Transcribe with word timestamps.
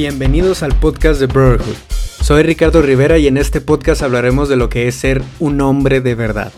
Bienvenidos 0.00 0.62
al 0.62 0.78
podcast 0.78 1.18
de 1.18 1.26
Brotherhood. 1.26 1.74
Soy 2.22 2.44
Ricardo 2.44 2.82
Rivera 2.82 3.18
y 3.18 3.26
en 3.26 3.36
este 3.36 3.60
podcast 3.60 4.00
hablaremos 4.00 4.48
de 4.48 4.54
lo 4.54 4.68
que 4.68 4.86
es 4.86 4.94
ser 4.94 5.24
un 5.40 5.60
hombre 5.60 6.00
de 6.00 6.14
verdad, 6.14 6.52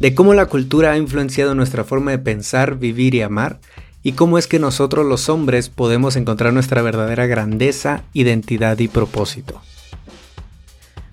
de 0.00 0.14
cómo 0.14 0.34
la 0.34 0.44
cultura 0.44 0.92
ha 0.92 0.98
influenciado 0.98 1.54
nuestra 1.54 1.84
forma 1.84 2.10
de 2.10 2.18
pensar, 2.18 2.76
vivir 2.76 3.14
y 3.14 3.22
amar, 3.22 3.58
y 4.02 4.12
cómo 4.12 4.36
es 4.36 4.46
que 4.46 4.58
nosotros 4.58 5.06
los 5.06 5.30
hombres 5.30 5.70
podemos 5.70 6.14
encontrar 6.16 6.52
nuestra 6.52 6.82
verdadera 6.82 7.24
grandeza, 7.24 8.04
identidad 8.12 8.78
y 8.78 8.88
propósito. 8.88 9.62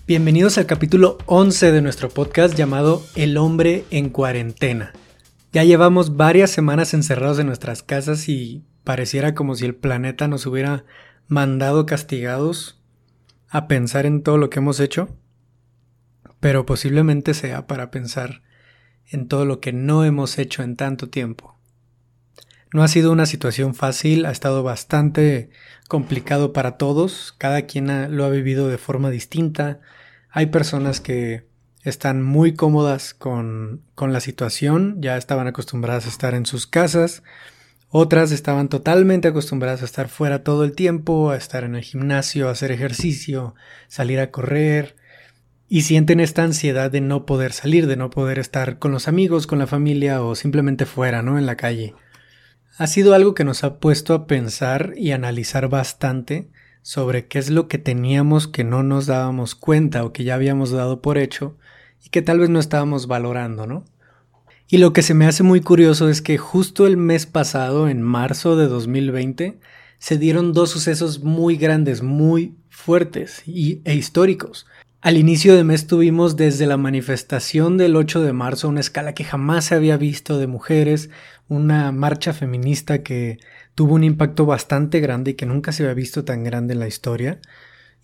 Bienvenidos 0.06 0.58
al 0.58 0.66
capítulo 0.66 1.20
11 1.26 1.72
de 1.72 1.82
nuestro 1.82 2.10
podcast 2.10 2.54
llamado 2.54 3.02
El 3.16 3.38
hombre 3.38 3.86
en 3.92 4.10
cuarentena. 4.10 4.92
Ya 5.54 5.64
llevamos 5.64 6.18
varias 6.18 6.52
semanas 6.52 6.94
encerrados 6.94 7.40
en 7.40 7.48
nuestras 7.48 7.82
casas 7.82 8.28
y 8.28 8.62
pareciera 8.84 9.34
como 9.34 9.56
si 9.56 9.64
el 9.64 9.74
planeta 9.74 10.28
nos 10.28 10.46
hubiera 10.46 10.84
mandado 11.32 11.86
castigados 11.86 12.78
a 13.48 13.70
pensar 13.70 14.06
en 14.06 14.22
todo 14.22 14.38
lo 14.38 14.50
que 14.50 14.60
hemos 14.60 14.82
hecho, 14.82 15.16
pero 16.42 16.66
posiblemente 16.66 17.34
sea 17.34 17.68
para 17.68 17.90
pensar 17.90 18.42
en 19.08 19.30
todo 19.30 19.46
lo 19.46 19.62
que 19.62 19.72
no 19.72 20.04
hemos 20.04 20.38
hecho 20.38 20.62
en 20.62 20.76
tanto 20.76 21.08
tiempo. 21.08 21.58
No 22.74 22.84
ha 22.84 22.90
sido 22.90 23.14
una 23.14 23.26
situación 23.26 23.76
fácil, 23.76 24.26
ha 24.26 24.32
estado 24.32 24.62
bastante 24.62 25.52
complicado 25.88 26.52
para 26.52 26.76
todos, 26.76 27.34
cada 27.38 27.62
quien 27.62 28.18
lo 28.18 28.26
ha 28.26 28.30
vivido 28.30 28.68
de 28.68 28.78
forma 28.78 29.10
distinta. 29.10 29.80
Hay 30.32 30.48
personas 30.48 31.00
que 31.00 31.48
están 31.84 32.22
muy 32.22 32.56
cómodas 32.56 33.14
con, 33.14 33.84
con 33.96 34.12
la 34.12 34.20
situación, 34.20 35.02
ya 35.02 35.16
estaban 35.16 35.48
acostumbradas 35.48 36.08
a 36.08 36.10
estar 36.10 36.34
en 36.34 36.46
sus 36.46 36.68
casas, 36.68 37.24
otras 37.92 38.32
estaban 38.32 38.70
totalmente 38.70 39.28
acostumbradas 39.28 39.82
a 39.82 39.86
estar 39.86 40.08
fuera 40.08 40.44
todo 40.44 40.64
el 40.64 40.72
tiempo, 40.72 41.30
a 41.30 41.38
estar 41.38 41.64
en 41.64 41.76
el 41.76 41.84
gimnasio, 41.84 42.48
a 42.48 42.52
hacer 42.52 42.72
ejercicio, 42.72 43.54
salir 43.88 44.20
a 44.20 44.32
correr, 44.32 44.96
y 45.68 45.84
sienten 45.84 46.20
esta 46.20 46.44
ansiedad 46.44 46.92
de 46.92 47.00
no 47.00 47.26
poder 47.26 47.54
salir, 47.54 47.88
de 47.88 47.96
no 47.96 48.10
poder 48.10 48.40
estar 48.40 48.78
con 48.78 48.92
los 48.92 49.08
amigos, 49.08 49.48
con 49.48 49.58
la 49.58 49.68
familia 49.68 50.22
o 50.22 50.36
simplemente 50.36 50.86
fuera, 50.86 51.22
¿no? 51.22 51.38
En 51.38 51.46
la 51.46 51.56
calle. 51.56 51.96
Ha 52.78 52.88
sido 52.88 53.14
algo 53.14 53.34
que 53.34 53.46
nos 53.46 53.64
ha 53.64 53.80
puesto 53.80 54.14
a 54.14 54.28
pensar 54.28 54.94
y 54.98 55.12
analizar 55.12 55.70
bastante 55.70 56.50
sobre 56.82 57.28
qué 57.28 57.40
es 57.40 57.50
lo 57.50 57.70
que 57.70 57.78
teníamos 57.78 58.50
que 58.50 58.66
no 58.66 58.84
nos 58.84 59.06
dábamos 59.06 59.56
cuenta 59.56 60.04
o 60.04 60.12
que 60.12 60.26
ya 60.26 60.36
habíamos 60.36 60.72
dado 60.72 61.02
por 61.02 61.18
hecho 61.18 61.58
y 62.04 62.10
que 62.10 62.22
tal 62.22 62.40
vez 62.40 62.50
no 62.50 62.60
estábamos 62.60 63.08
valorando, 63.08 63.66
¿no? 63.66 63.86
Y 64.74 64.78
lo 64.78 64.94
que 64.94 65.02
se 65.02 65.14
me 65.14 65.26
hace 65.26 65.44
muy 65.44 65.60
curioso 65.60 66.08
es 66.08 66.22
que 66.22 66.38
justo 66.38 66.88
el 66.88 66.96
mes 66.96 67.26
pasado, 67.26 67.90
en 67.90 68.02
marzo 68.02 68.56
de 68.56 68.68
2020, 68.68 69.60
se 70.00 70.18
dieron 70.18 70.54
dos 70.54 70.70
sucesos 70.70 71.22
muy 71.22 71.58
grandes, 71.58 72.02
muy 72.02 72.56
fuertes 72.70 73.44
y, 73.46 73.82
e 73.84 73.96
históricos. 73.96 74.66
Al 75.02 75.18
inicio 75.18 75.58
de 75.58 75.66
mes 75.66 75.88
tuvimos 75.88 76.38
desde 76.38 76.68
la 76.68 76.78
manifestación 76.78 77.76
del 77.76 77.98
8 77.98 78.22
de 78.22 78.32
marzo 78.32 78.70
una 78.70 78.80
escala 78.80 79.14
que 79.14 79.26
jamás 79.26 79.66
se 79.66 79.76
había 79.76 79.98
visto 79.98 80.40
de 80.40 80.48
mujeres, 80.48 81.10
una 81.50 81.92
marcha 81.92 82.32
feminista 82.32 83.04
que 83.04 83.40
tuvo 83.76 83.96
un 83.96 84.06
impacto 84.06 84.46
bastante 84.46 85.02
grande 85.02 85.32
y 85.32 85.34
que 85.34 85.46
nunca 85.46 85.74
se 85.74 85.84
había 85.84 85.96
visto 85.96 86.24
tan 86.24 86.46
grande 86.46 86.76
en 86.76 86.80
la 86.80 86.88
historia. 86.88 87.42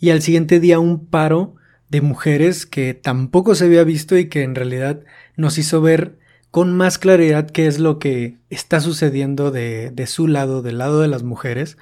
Y 0.02 0.10
al 0.10 0.22
siguiente 0.22 0.60
día 0.60 0.80
un 0.80 1.06
paro 1.06 1.56
de 1.88 2.02
mujeres 2.02 2.66
que 2.66 2.94
tampoco 2.94 3.56
se 3.56 3.64
había 3.64 3.86
visto 3.86 4.18
y 4.18 4.28
que 4.28 4.44
en 4.44 4.54
realidad 4.54 5.00
nos 5.38 5.58
hizo 5.58 5.80
ver 5.80 6.27
con 6.58 6.76
más 6.76 6.98
claridad 6.98 7.52
qué 7.52 7.68
es 7.68 7.78
lo 7.78 8.00
que 8.00 8.40
está 8.50 8.80
sucediendo 8.80 9.52
de, 9.52 9.92
de 9.92 10.08
su 10.08 10.28
lado, 10.28 10.64
del 10.64 10.80
lado 10.80 11.02
de 11.02 11.08
las 11.08 11.22
mujeres, 11.22 11.78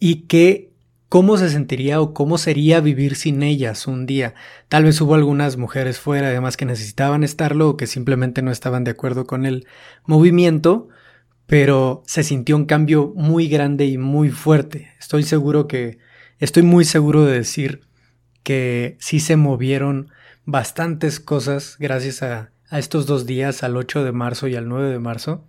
y 0.00 0.22
qué 0.22 0.72
cómo 1.08 1.36
se 1.36 1.50
sentiría 1.50 2.00
o 2.00 2.12
cómo 2.12 2.36
sería 2.36 2.80
vivir 2.80 3.14
sin 3.14 3.44
ellas 3.44 3.86
un 3.86 4.04
día. 4.04 4.34
Tal 4.66 4.82
vez 4.82 5.00
hubo 5.00 5.14
algunas 5.14 5.56
mujeres 5.56 6.00
fuera, 6.00 6.26
además 6.26 6.56
que 6.56 6.64
necesitaban 6.64 7.22
estarlo 7.22 7.68
o 7.68 7.76
que 7.76 7.86
simplemente 7.86 8.42
no 8.42 8.50
estaban 8.50 8.82
de 8.82 8.90
acuerdo 8.90 9.24
con 9.24 9.46
el 9.46 9.68
movimiento, 10.04 10.88
pero 11.46 12.02
se 12.08 12.24
sintió 12.24 12.56
un 12.56 12.64
cambio 12.64 13.12
muy 13.14 13.46
grande 13.46 13.86
y 13.86 13.98
muy 13.98 14.30
fuerte. 14.30 14.94
Estoy 14.98 15.22
seguro 15.22 15.68
que, 15.68 15.98
estoy 16.40 16.64
muy 16.64 16.84
seguro 16.84 17.24
de 17.24 17.34
decir 17.34 17.82
que 18.42 18.96
sí 18.98 19.20
se 19.20 19.36
movieron 19.36 20.10
bastantes 20.44 21.20
cosas 21.20 21.76
gracias 21.78 22.24
a 22.24 22.50
a 22.70 22.78
estos 22.78 23.06
dos 23.06 23.26
días, 23.26 23.62
al 23.62 23.76
8 23.76 24.04
de 24.04 24.12
marzo 24.12 24.48
y 24.48 24.56
al 24.56 24.68
9 24.68 24.90
de 24.90 24.98
marzo, 24.98 25.44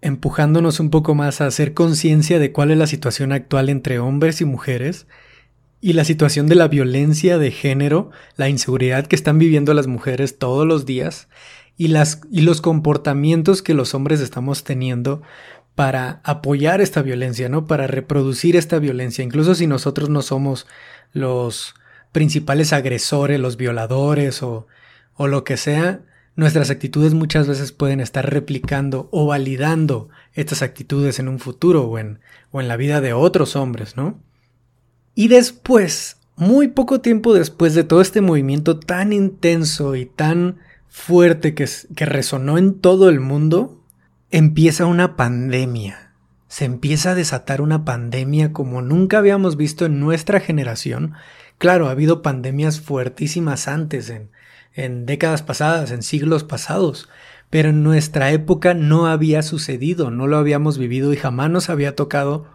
empujándonos 0.00 0.80
un 0.80 0.90
poco 0.90 1.14
más 1.14 1.40
a 1.40 1.46
hacer 1.46 1.74
conciencia 1.74 2.38
de 2.38 2.52
cuál 2.52 2.70
es 2.70 2.78
la 2.78 2.86
situación 2.86 3.32
actual 3.32 3.68
entre 3.68 3.98
hombres 3.98 4.40
y 4.40 4.44
mujeres 4.44 5.06
y 5.80 5.94
la 5.94 6.04
situación 6.04 6.46
de 6.46 6.54
la 6.54 6.68
violencia 6.68 7.38
de 7.38 7.50
género, 7.50 8.10
la 8.36 8.48
inseguridad 8.48 9.06
que 9.06 9.16
están 9.16 9.38
viviendo 9.38 9.74
las 9.74 9.86
mujeres 9.86 10.38
todos 10.38 10.66
los 10.66 10.86
días 10.86 11.28
y, 11.76 11.88
las, 11.88 12.20
y 12.30 12.42
los 12.42 12.60
comportamientos 12.60 13.62
que 13.62 13.74
los 13.74 13.94
hombres 13.94 14.20
estamos 14.20 14.64
teniendo 14.64 15.22
para 15.74 16.20
apoyar 16.24 16.80
esta 16.80 17.00
violencia, 17.00 17.48
¿no? 17.48 17.66
Para 17.66 17.86
reproducir 17.86 18.56
esta 18.56 18.78
violencia, 18.78 19.24
incluso 19.24 19.54
si 19.54 19.66
nosotros 19.66 20.10
no 20.10 20.20
somos 20.20 20.66
los 21.12 21.74
principales 22.12 22.72
agresores, 22.72 23.40
los 23.40 23.56
violadores 23.56 24.42
o, 24.42 24.66
o 25.14 25.26
lo 25.26 25.44
que 25.44 25.56
sea, 25.56 26.02
Nuestras 26.36 26.70
actitudes 26.70 27.12
muchas 27.12 27.48
veces 27.48 27.72
pueden 27.72 28.00
estar 28.00 28.30
replicando 28.30 29.08
o 29.10 29.26
validando 29.26 30.08
estas 30.32 30.62
actitudes 30.62 31.18
en 31.18 31.28
un 31.28 31.38
futuro 31.38 31.84
o 31.84 31.98
en, 31.98 32.20
o 32.50 32.60
en 32.60 32.68
la 32.68 32.76
vida 32.76 33.00
de 33.00 33.12
otros 33.12 33.56
hombres, 33.56 33.96
¿no? 33.96 34.18
Y 35.14 35.28
después, 35.28 36.18
muy 36.36 36.68
poco 36.68 37.00
tiempo 37.00 37.34
después 37.34 37.74
de 37.74 37.84
todo 37.84 38.00
este 38.00 38.20
movimiento 38.20 38.78
tan 38.78 39.12
intenso 39.12 39.96
y 39.96 40.06
tan 40.06 40.58
fuerte 40.88 41.54
que, 41.54 41.68
que 41.94 42.06
resonó 42.06 42.58
en 42.58 42.78
todo 42.78 43.08
el 43.08 43.20
mundo, 43.20 43.82
empieza 44.30 44.86
una 44.86 45.16
pandemia. 45.16 46.12
Se 46.48 46.64
empieza 46.64 47.10
a 47.10 47.14
desatar 47.14 47.60
una 47.60 47.84
pandemia 47.84 48.52
como 48.52 48.82
nunca 48.82 49.18
habíamos 49.18 49.56
visto 49.56 49.84
en 49.84 50.00
nuestra 50.00 50.40
generación. 50.40 51.14
Claro, 51.58 51.88
ha 51.88 51.92
habido 51.92 52.22
pandemias 52.22 52.80
fuertísimas 52.80 53.68
antes 53.68 54.10
en, 54.10 54.30
en 54.84 55.04
décadas 55.04 55.42
pasadas, 55.42 55.90
en 55.90 56.02
siglos 56.02 56.42
pasados, 56.42 57.08
pero 57.50 57.68
en 57.68 57.82
nuestra 57.82 58.32
época 58.32 58.74
no 58.74 59.06
había 59.06 59.42
sucedido, 59.42 60.10
no 60.10 60.26
lo 60.26 60.38
habíamos 60.38 60.78
vivido 60.78 61.12
y 61.12 61.16
jamás 61.16 61.50
nos 61.50 61.68
había 61.68 61.94
tocado 61.94 62.46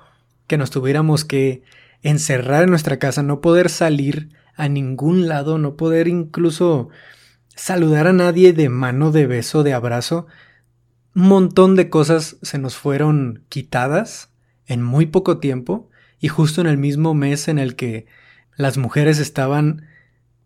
que 0.47 0.57
nos 0.57 0.71
tuviéramos 0.71 1.23
que 1.25 1.63
encerrar 2.01 2.63
en 2.63 2.69
nuestra 2.69 2.97
casa, 2.97 3.21
no 3.21 3.41
poder 3.41 3.69
salir 3.69 4.29
a 4.55 4.69
ningún 4.69 5.27
lado, 5.27 5.57
no 5.57 5.75
poder 5.75 6.07
incluso 6.07 6.89
saludar 7.55 8.07
a 8.07 8.13
nadie 8.13 8.53
de 8.53 8.69
mano, 8.69 9.11
de 9.11 9.27
beso, 9.27 9.63
de 9.63 9.73
abrazo. 9.73 10.27
Un 11.13 11.27
montón 11.27 11.75
de 11.75 11.89
cosas 11.89 12.37
se 12.41 12.57
nos 12.57 12.75
fueron 12.75 13.43
quitadas 13.49 14.31
en 14.65 14.81
muy 14.81 15.05
poco 15.05 15.37
tiempo 15.37 15.89
y 16.19 16.27
justo 16.27 16.61
en 16.61 16.67
el 16.67 16.77
mismo 16.77 17.13
mes 17.13 17.47
en 17.47 17.59
el 17.59 17.75
que 17.75 18.07
las 18.55 18.77
mujeres 18.77 19.19
estaban 19.19 19.85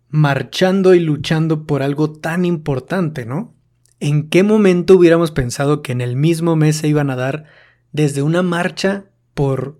marchando 0.09 0.93
y 0.93 0.99
luchando 0.99 1.65
por 1.65 1.83
algo 1.83 2.11
tan 2.11 2.45
importante, 2.45 3.25
¿no? 3.25 3.55
¿En 3.99 4.29
qué 4.29 4.43
momento 4.43 4.95
hubiéramos 4.95 5.31
pensado 5.31 5.81
que 5.81 5.91
en 5.91 6.01
el 6.01 6.15
mismo 6.15 6.55
mes 6.55 6.77
se 6.77 6.87
iban 6.87 7.09
a 7.09 7.15
dar 7.15 7.45
desde 7.91 8.21
una 8.21 8.41
marcha 8.41 9.05
por 9.33 9.79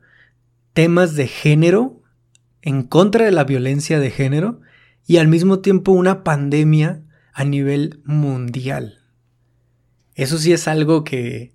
temas 0.73 1.15
de 1.15 1.27
género, 1.27 2.01
en 2.61 2.83
contra 2.83 3.25
de 3.25 3.31
la 3.31 3.43
violencia 3.43 3.99
de 3.99 4.11
género, 4.11 4.61
y 5.05 5.17
al 5.17 5.27
mismo 5.27 5.59
tiempo 5.59 5.91
una 5.91 6.23
pandemia 6.23 7.01
a 7.33 7.43
nivel 7.43 8.01
mundial? 8.03 8.99
Eso 10.15 10.37
sí 10.37 10.51
es 10.51 10.67
algo 10.67 11.03
que 11.03 11.53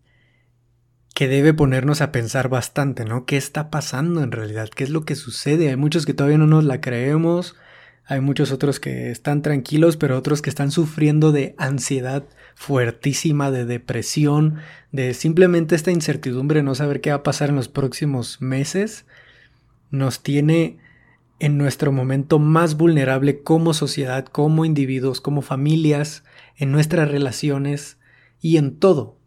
que 1.15 1.29
debe 1.29 1.55
ponernos 1.55 2.01
a 2.01 2.11
pensar 2.11 2.49
bastante, 2.49 3.05
¿no? 3.05 3.25
¿Qué 3.25 3.37
está 3.37 3.71
pasando 3.71 4.23
en 4.23 4.33
realidad? 4.33 4.69
¿Qué 4.69 4.83
es 4.83 4.91
lo 4.91 5.05
que 5.05 5.15
sucede? 5.15 5.69
Hay 5.69 5.77
muchos 5.77 6.07
que 6.07 6.13
todavía 6.13 6.39
no 6.39 6.49
nos 6.49 6.65
la 6.65 6.81
creemos, 6.81 7.55
hay 8.07 8.21
muchos 8.21 8.53
otros 8.53 8.81
que 8.81 9.11
están 9.11 9.41
tranquilos, 9.41 9.97
pero 9.97 10.19
otros 10.19 10.43
que 10.43 10.51
están 10.51 10.71
sufriendo 10.71 11.33
de 11.33 11.55
ansiedad 11.57 12.25
fuertísima, 12.55 13.51
de 13.51 13.65
depresión, 13.65 14.57
de 14.93 15.15
simplemente 15.15 15.75
esta 15.75 15.91
incertidumbre, 15.91 16.63
no 16.63 16.75
saber 16.75 17.01
qué 17.01 17.11
va 17.11 17.17
a 17.17 17.23
pasar 17.23 17.49
en 17.49 17.57
los 17.57 17.69
próximos 17.69 18.43
meses, 18.43 19.07
nos 19.91 20.23
tiene 20.23 20.79
en 21.39 21.57
nuestro 21.57 21.93
momento 21.93 22.39
más 22.39 22.77
vulnerable 22.77 23.43
como 23.43 23.75
sociedad, 23.75 24.27
como 24.27 24.65
individuos, 24.65 25.21
como 25.21 25.43
familias, 25.43 26.25
en 26.57 26.73
nuestras 26.73 27.11
relaciones 27.11 27.99
y 28.41 28.59
en 28.59 28.77
todo. 28.77 29.19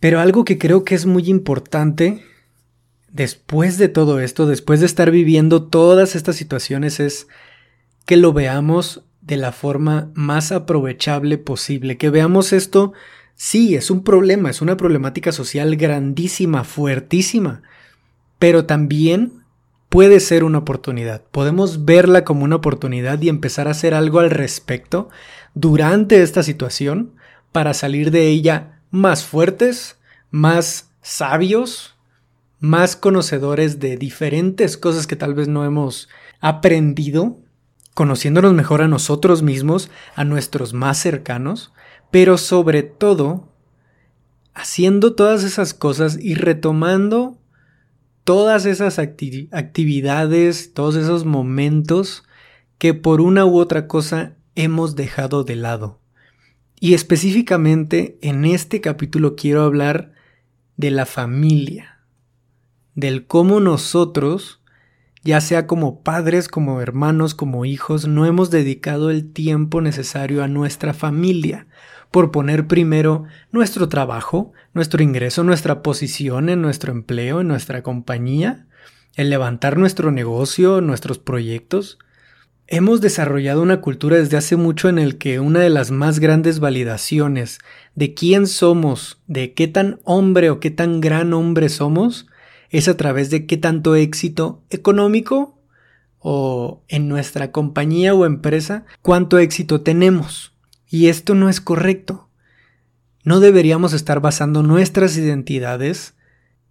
Pero 0.00 0.20
algo 0.20 0.44
que 0.44 0.58
creo 0.58 0.84
que 0.84 0.94
es 0.94 1.06
muy 1.06 1.28
importante 1.28 2.22
después 3.12 3.78
de 3.78 3.88
todo 3.88 4.20
esto, 4.20 4.46
después 4.46 4.80
de 4.80 4.86
estar 4.86 5.10
viviendo 5.10 5.64
todas 5.64 6.16
estas 6.16 6.36
situaciones, 6.36 7.00
es 7.00 7.28
que 8.06 8.16
lo 8.16 8.32
veamos 8.32 9.02
de 9.20 9.36
la 9.36 9.52
forma 9.52 10.10
más 10.14 10.52
aprovechable 10.52 11.36
posible, 11.36 11.98
que 11.98 12.10
veamos 12.10 12.52
esto, 12.52 12.92
sí, 13.34 13.74
es 13.74 13.90
un 13.90 14.04
problema, 14.04 14.48
es 14.50 14.62
una 14.62 14.76
problemática 14.76 15.32
social 15.32 15.76
grandísima, 15.76 16.64
fuertísima, 16.64 17.62
pero 18.38 18.64
también 18.64 19.42
puede 19.88 20.20
ser 20.20 20.44
una 20.44 20.58
oportunidad. 20.58 21.22
Podemos 21.30 21.84
verla 21.84 22.24
como 22.24 22.44
una 22.44 22.56
oportunidad 22.56 23.20
y 23.20 23.28
empezar 23.28 23.66
a 23.66 23.72
hacer 23.72 23.94
algo 23.94 24.20
al 24.20 24.30
respecto 24.30 25.08
durante 25.54 26.22
esta 26.22 26.42
situación 26.42 27.14
para 27.50 27.74
salir 27.74 28.10
de 28.10 28.28
ella 28.28 28.80
más 28.90 29.24
fuertes, 29.24 29.98
más 30.30 30.90
sabios, 31.02 31.96
más 32.60 32.96
conocedores 32.96 33.80
de 33.80 33.96
diferentes 33.96 34.76
cosas 34.76 35.06
que 35.06 35.16
tal 35.16 35.34
vez 35.34 35.48
no 35.48 35.64
hemos 35.64 36.08
aprendido, 36.40 37.38
conociéndonos 37.96 38.52
mejor 38.52 38.82
a 38.82 38.88
nosotros 38.88 39.42
mismos, 39.42 39.90
a 40.16 40.24
nuestros 40.24 40.74
más 40.74 40.98
cercanos, 40.98 41.72
pero 42.10 42.36
sobre 42.36 42.82
todo 42.82 43.48
haciendo 44.52 45.14
todas 45.14 45.44
esas 45.44 45.72
cosas 45.72 46.18
y 46.20 46.34
retomando 46.34 47.38
todas 48.22 48.66
esas 48.66 48.98
actividades, 48.98 50.74
todos 50.74 50.96
esos 50.96 51.24
momentos 51.24 52.24
que 52.76 52.92
por 52.92 53.22
una 53.22 53.46
u 53.46 53.58
otra 53.58 53.88
cosa 53.88 54.36
hemos 54.56 54.94
dejado 54.94 55.42
de 55.42 55.56
lado. 55.56 56.02
Y 56.78 56.92
específicamente 56.92 58.18
en 58.20 58.44
este 58.44 58.82
capítulo 58.82 59.36
quiero 59.36 59.62
hablar 59.62 60.12
de 60.76 60.90
la 60.90 61.06
familia, 61.06 62.02
del 62.94 63.26
cómo 63.26 63.58
nosotros, 63.60 64.60
ya 65.26 65.40
sea 65.40 65.66
como 65.66 66.02
padres, 66.02 66.48
como 66.48 66.80
hermanos, 66.80 67.34
como 67.34 67.64
hijos, 67.64 68.06
no 68.06 68.26
hemos 68.26 68.50
dedicado 68.50 69.10
el 69.10 69.32
tiempo 69.32 69.80
necesario 69.80 70.44
a 70.44 70.48
nuestra 70.48 70.94
familia, 70.94 71.66
por 72.12 72.30
poner 72.30 72.68
primero 72.68 73.24
nuestro 73.50 73.88
trabajo, 73.88 74.52
nuestro 74.72 75.02
ingreso, 75.02 75.42
nuestra 75.42 75.82
posición 75.82 76.48
en 76.48 76.62
nuestro 76.62 76.92
empleo, 76.92 77.40
en 77.40 77.48
nuestra 77.48 77.82
compañía, 77.82 78.66
el 79.16 79.28
levantar 79.28 79.76
nuestro 79.76 80.12
negocio, 80.12 80.80
nuestros 80.80 81.18
proyectos. 81.18 81.98
Hemos 82.68 83.00
desarrollado 83.00 83.62
una 83.62 83.80
cultura 83.80 84.18
desde 84.18 84.36
hace 84.36 84.54
mucho 84.54 84.88
en 84.88 85.00
el 85.00 85.18
que 85.18 85.40
una 85.40 85.58
de 85.58 85.70
las 85.70 85.90
más 85.90 86.20
grandes 86.20 86.60
validaciones 86.60 87.58
de 87.96 88.14
quién 88.14 88.46
somos, 88.46 89.20
de 89.26 89.54
qué 89.54 89.66
tan 89.66 89.98
hombre 90.04 90.50
o 90.50 90.60
qué 90.60 90.70
tan 90.70 91.00
gran 91.00 91.32
hombre 91.32 91.68
somos, 91.68 92.28
es 92.70 92.88
a 92.88 92.96
través 92.96 93.30
de 93.30 93.46
qué 93.46 93.56
tanto 93.56 93.94
éxito 93.94 94.62
económico 94.70 95.60
o 96.18 96.82
en 96.88 97.08
nuestra 97.08 97.52
compañía 97.52 98.14
o 98.14 98.26
empresa, 98.26 98.84
cuánto 99.02 99.38
éxito 99.38 99.82
tenemos. 99.82 100.54
Y 100.88 101.08
esto 101.08 101.34
no 101.34 101.48
es 101.48 101.60
correcto. 101.60 102.28
No 103.24 103.40
deberíamos 103.40 103.92
estar 103.92 104.20
basando 104.20 104.62
nuestras 104.62 105.16
identidades 105.16 106.14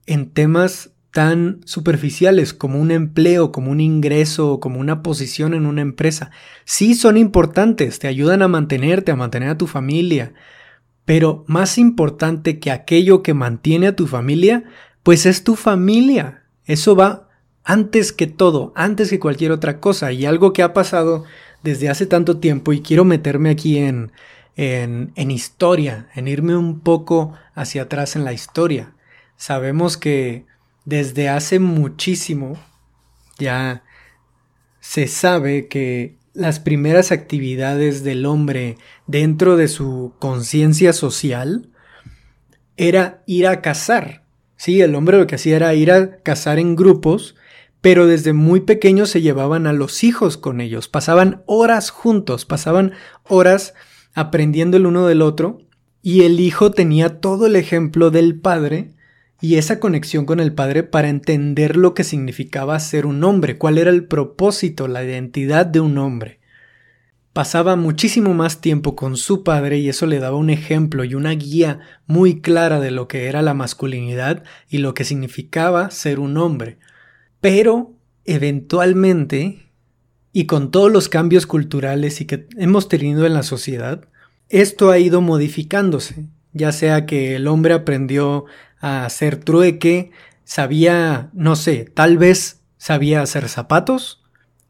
en 0.06 0.30
temas 0.30 0.92
tan 1.12 1.62
superficiales 1.64 2.54
como 2.54 2.82
un 2.82 2.92
empleo, 2.92 3.54
como 3.54 3.72
un 3.72 3.80
ingreso 3.80 4.52
o 4.52 4.60
como 4.60 4.82
una 4.82 5.02
posición 5.02 5.54
en 5.54 5.66
una 5.66 5.82
empresa. 5.82 6.32
Sí 6.66 6.94
son 6.94 7.16
importantes, 7.16 8.00
te 8.00 8.10
ayudan 8.10 8.42
a 8.42 8.50
mantenerte, 8.50 9.14
a 9.14 9.16
mantener 9.16 9.48
a 9.48 9.58
tu 9.58 9.66
familia, 9.66 10.34
pero 11.06 11.46
más 11.48 11.78
importante 11.78 12.60
que 12.60 12.70
aquello 12.70 13.24
que 13.24 13.34
mantiene 13.34 13.88
a 13.88 13.96
tu 13.96 14.08
familia, 14.08 14.66
pues 15.06 15.28
es 15.28 15.44
tu 15.44 15.56
familia. 15.56 16.42
Eso 16.66 16.96
va 16.96 17.30
antes 17.64 18.12
que 18.12 18.26
todo, 18.26 18.74
antes 18.76 19.12
que 19.12 19.20
cualquier 19.20 19.52
otra 19.52 19.80
cosa. 19.80 20.12
Y 20.12 20.26
algo 20.26 20.52
que 20.52 20.64
ha 20.64 20.74
pasado 20.74 21.26
desde 21.62 21.90
hace 21.90 22.08
tanto 22.08 22.40
tiempo 22.40 22.74
y 22.74 22.82
quiero 22.82 23.06
meterme 23.06 23.52
aquí 23.52 23.78
en, 23.78 24.12
en, 24.56 25.12
en 25.16 25.30
historia, 25.30 26.10
en 26.16 26.28
irme 26.28 26.58
un 26.58 26.80
poco 26.80 27.34
hacia 27.54 27.84
atrás 27.84 28.16
en 28.16 28.26
la 28.26 28.34
historia. 28.34 28.96
Sabemos 29.38 29.96
que 29.96 30.48
desde 30.86 31.30
hace 31.30 31.60
muchísimo 31.60 32.58
ya 33.38 33.84
se 34.80 35.08
sabe 35.08 35.68
que 35.68 36.18
las 36.34 36.60
primeras 36.60 37.12
actividades 37.12 38.04
del 38.04 38.26
hombre 38.26 38.80
dentro 39.06 39.56
de 39.56 39.68
su 39.68 40.14
conciencia 40.18 40.94
social 40.94 41.70
era 42.76 43.22
ir 43.28 43.46
a 43.46 43.62
cazar. 43.62 44.25
Sí, 44.58 44.82
el 44.82 44.96
hombre 44.96 45.18
lo 45.18 45.28
que 45.28 45.36
hacía 45.36 45.58
era 45.58 45.74
ir 45.74 45.92
a 45.92 46.18
cazar 46.18 46.60
en 46.60 46.76
grupos 46.76 47.36
pero 47.86 48.08
desde 48.08 48.34
muy 48.34 48.62
pequeños 48.62 49.12
se 49.12 49.22
llevaban 49.22 49.68
a 49.68 49.72
los 49.72 50.04
hijos 50.04 50.38
con 50.38 50.60
ellos, 50.60 50.88
pasaban 50.88 51.44
horas 51.46 51.92
juntos, 51.92 52.44
pasaban 52.44 52.94
horas 53.22 53.76
aprendiendo 54.16 54.78
el 54.78 54.88
uno 54.88 55.06
del 55.06 55.22
otro, 55.22 55.60
y 56.02 56.24
el 56.24 56.40
hijo 56.40 56.72
tenía 56.72 57.22
todo 57.22 57.46
el 57.46 57.56
ejemplo 57.56 58.10
del 58.10 58.40
padre 58.40 58.96
y 59.40 59.58
esa 59.58 59.80
conexión 59.80 60.26
con 60.26 60.40
el 60.40 60.52
padre 60.52 60.82
para 60.82 61.10
entender 61.10 61.78
lo 61.78 61.94
que 61.94 62.04
significaba 62.04 62.80
ser 62.80 63.06
un 63.06 63.24
hombre, 63.24 63.60
cuál 63.60 63.78
era 63.78 63.92
el 63.92 64.06
propósito, 64.08 64.88
la 64.88 65.04
identidad 65.04 65.68
de 65.68 65.82
un 65.82 66.00
hombre. 66.00 66.40
Pasaba 67.36 67.76
muchísimo 67.76 68.34
más 68.34 68.62
tiempo 68.62 68.96
con 68.96 69.18
su 69.18 69.44
padre 69.44 69.78
y 69.80 69.90
eso 69.90 70.06
le 70.06 70.20
daba 70.20 70.38
un 70.38 70.50
ejemplo 70.50 71.04
y 71.04 71.16
una 71.16 71.32
guía 71.32 71.82
muy 72.08 72.40
clara 72.40 72.80
de 72.80 72.92
lo 72.92 73.10
que 73.10 73.26
era 73.26 73.42
la 73.42 73.54
masculinidad 73.54 74.46
y 74.70 74.78
lo 74.78 74.94
que 74.94 75.04
significaba 75.04 75.92
ser 75.92 76.22
un 76.22 76.38
hombre. 76.38 76.78
Pero 77.42 77.92
eventualmente, 78.24 79.70
y 80.32 80.46
con 80.46 80.72
todos 80.72 80.90
los 80.90 81.10
cambios 81.10 81.46
culturales 81.46 82.22
y 82.22 82.26
que 82.26 82.48
hemos 82.56 82.88
tenido 82.88 83.26
en 83.26 83.34
la 83.34 83.44
sociedad, 83.44 84.06
esto 84.48 84.90
ha 84.90 84.98
ido 84.98 85.20
modificándose, 85.20 86.28
ya 86.54 86.72
sea 86.72 87.06
que 87.06 87.36
el 87.36 87.48
hombre 87.50 87.74
aprendió 87.74 88.46
a 88.80 89.04
hacer 89.04 89.36
trueque, 89.36 90.12
sabía, 90.46 91.32
no 91.34 91.58
sé, 91.58 91.92
tal 91.94 92.18
vez 92.18 92.62
sabía 92.78 93.22
hacer 93.22 93.50
zapatos 93.50 94.25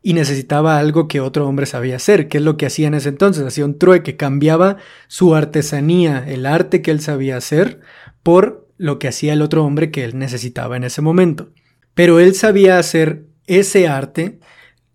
y 0.06 0.14
necesitaba 0.14 0.78
algo 0.78 1.08
que 1.08 1.20
otro 1.20 1.48
hombre 1.48 1.66
sabía 1.66 1.96
hacer, 1.96 2.28
que 2.28 2.38
es 2.38 2.44
lo 2.44 2.58
que 2.58 2.68
hacía 2.68 2.86
en 2.86 2.94
ese 2.94 3.10
entonces, 3.10 3.44
hacía 3.44 3.66
un 3.66 3.80
trueque, 3.80 4.16
cambiaba 4.16 4.78
su 5.08 5.34
artesanía, 5.34 6.24
el 6.28 6.46
arte 6.46 6.84
que 6.84 6.92
él 6.92 7.02
sabía 7.02 7.38
hacer, 7.38 7.80
por 8.22 8.70
lo 8.78 9.00
que 9.00 9.08
hacía 9.08 9.34
el 9.34 9.42
otro 9.42 9.66
hombre 9.66 9.90
que 9.90 10.04
él 10.04 10.20
necesitaba 10.20 10.78
en 10.78 10.84
ese 10.84 11.02
momento. 11.02 11.50
Pero 11.96 12.20
él 12.20 12.36
sabía 12.36 12.78
hacer 12.78 13.26
ese 13.48 13.88
arte, 13.88 14.38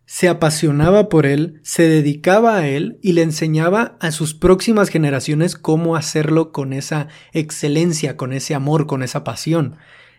se 0.06 0.28
apasionaba 0.28 1.08
por 1.08 1.26
él, 1.26 1.58
se 1.64 1.88
dedicaba 1.88 2.58
a 2.58 2.68
él 2.68 3.00
y 3.02 3.14
le 3.14 3.22
enseñaba 3.22 3.96
a 3.98 4.12
sus 4.12 4.32
próximas 4.34 4.90
generaciones 4.90 5.56
cómo 5.56 5.96
hacerlo 5.96 6.52
con 6.52 6.72
esa 6.72 7.08
excelencia, 7.32 8.16
con 8.16 8.32
ese 8.32 8.54
amor, 8.54 8.86
con 8.86 9.02
esa 9.02 9.24
pasión. 9.24 9.74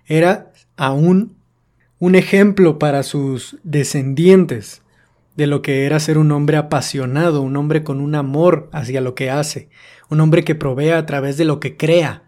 Era 0.05 0.51
aún 0.75 1.40
un 2.01 2.15
ejemplo 2.15 2.79
para 2.79 3.03
sus 3.03 3.57
descendientes 3.61 4.81
de 5.35 5.45
lo 5.45 5.61
que 5.61 5.85
era 5.85 5.99
ser 5.99 6.17
un 6.17 6.31
hombre 6.31 6.57
apasionado, 6.57 7.43
un 7.43 7.55
hombre 7.55 7.83
con 7.83 8.01
un 8.01 8.15
amor 8.15 8.71
hacia 8.73 9.01
lo 9.01 9.13
que 9.13 9.29
hace, 9.29 9.69
un 10.09 10.19
hombre 10.19 10.43
que 10.43 10.55
provee 10.55 10.89
a 10.89 11.05
través 11.05 11.37
de 11.37 11.45
lo 11.45 11.59
que 11.59 11.77
crea, 11.77 12.23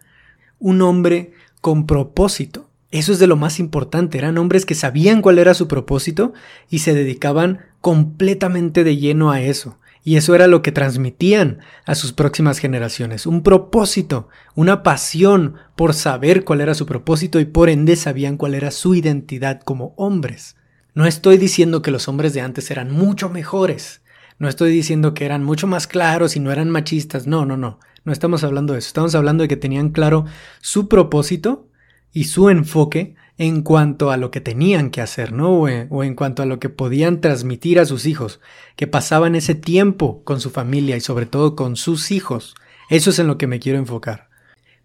un 0.60 0.84
hombre 0.84 1.32
con 1.60 1.88
propósito. 1.88 2.70
Eso 2.92 3.14
es 3.14 3.18
de 3.18 3.26
lo 3.26 3.36
más 3.36 3.60
importante, 3.60 4.20
eran 4.20 4.38
hombres 4.38 4.68
que 4.68 4.76
sabían 4.76 5.24
cuál 5.24 5.40
era 5.40 5.56
su 5.56 5.68
propósito 5.68 6.34
y 6.70 6.80
se 6.80 6.94
dedicaban 6.94 7.62
completamente 7.82 8.84
de 8.84 8.98
lleno 8.98 9.32
a 9.32 9.42
eso. 9.42 9.80
Y 10.04 10.18
eso 10.18 10.36
era 10.36 10.48
lo 10.48 10.62
que 10.62 10.74
transmitían 10.74 11.60
a 11.86 11.96
sus 11.96 12.12
próximas 12.12 12.60
generaciones, 12.60 13.26
un 13.26 13.42
propósito, 13.42 14.28
una 14.54 14.84
pasión 14.84 15.56
por 15.78 15.94
saber 15.94 16.44
cuál 16.44 16.60
era 16.60 16.74
su 16.74 16.86
propósito 16.86 17.40
y 17.40 17.46
por 17.46 17.70
ende 17.70 17.96
sabían 17.96 18.36
cuál 18.36 18.54
era 18.54 18.72
su 18.72 18.96
identidad 18.96 19.62
como 19.62 19.94
hombres. 19.96 20.58
No 20.94 21.06
estoy 21.06 21.38
diciendo 21.38 21.82
que 21.82 21.92
los 21.92 22.10
hombres 22.10 22.34
de 22.34 22.42
antes 22.42 22.70
eran 22.70 22.92
mucho 22.92 23.30
mejores, 23.30 24.02
no 24.40 24.50
estoy 24.50 24.72
diciendo 24.72 25.14
que 25.14 25.26
eran 25.26 25.44
mucho 25.44 25.68
más 25.68 25.88
claros 25.88 26.36
y 26.36 26.40
no 26.40 26.52
eran 26.52 26.70
machistas, 26.70 27.28
no, 27.28 27.46
no, 27.46 27.56
no, 27.56 27.80
no 28.04 28.12
estamos 28.12 28.44
hablando 28.44 28.74
de 28.74 28.80
eso, 28.80 28.88
estamos 28.88 29.16
hablando 29.16 29.44
de 29.44 29.48
que 29.48 29.58
tenían 29.58 29.90
claro 29.90 30.26
su 30.60 30.90
propósito 30.90 31.70
y 32.12 32.26
su 32.26 32.50
enfoque 32.50 33.16
en 33.38 33.64
cuanto 33.64 34.12
a 34.12 34.18
lo 34.18 34.32
que 34.32 34.42
tenían 34.42 34.90
que 34.92 35.02
hacer, 35.02 35.32
¿no? 35.32 35.54
O 35.54 35.68
en, 36.04 36.16
cuanto 36.16 36.44
a 36.44 36.46
lo 36.46 36.60
que 36.60 36.70
podían 36.70 37.20
transmitir 37.20 37.80
a 37.80 37.86
sus 37.86 38.06
hijos, 38.06 38.40
que 38.76 38.88
pasaban 38.88 39.36
ese 39.36 39.56
tiempo 39.56 40.24
con 40.24 40.40
su 40.40 40.50
familia 40.50 40.96
y 40.96 41.02
sobre 41.02 41.26
todo 41.26 41.56
con 41.56 41.76
sus 41.76 42.12
hijos. 42.12 42.56
Eso 42.90 43.10
es 43.10 43.20
en 43.20 43.28
lo 43.28 43.38
que 43.38 43.48
me 43.48 43.60
quiero 43.60 43.80
enfocar. 43.80 44.30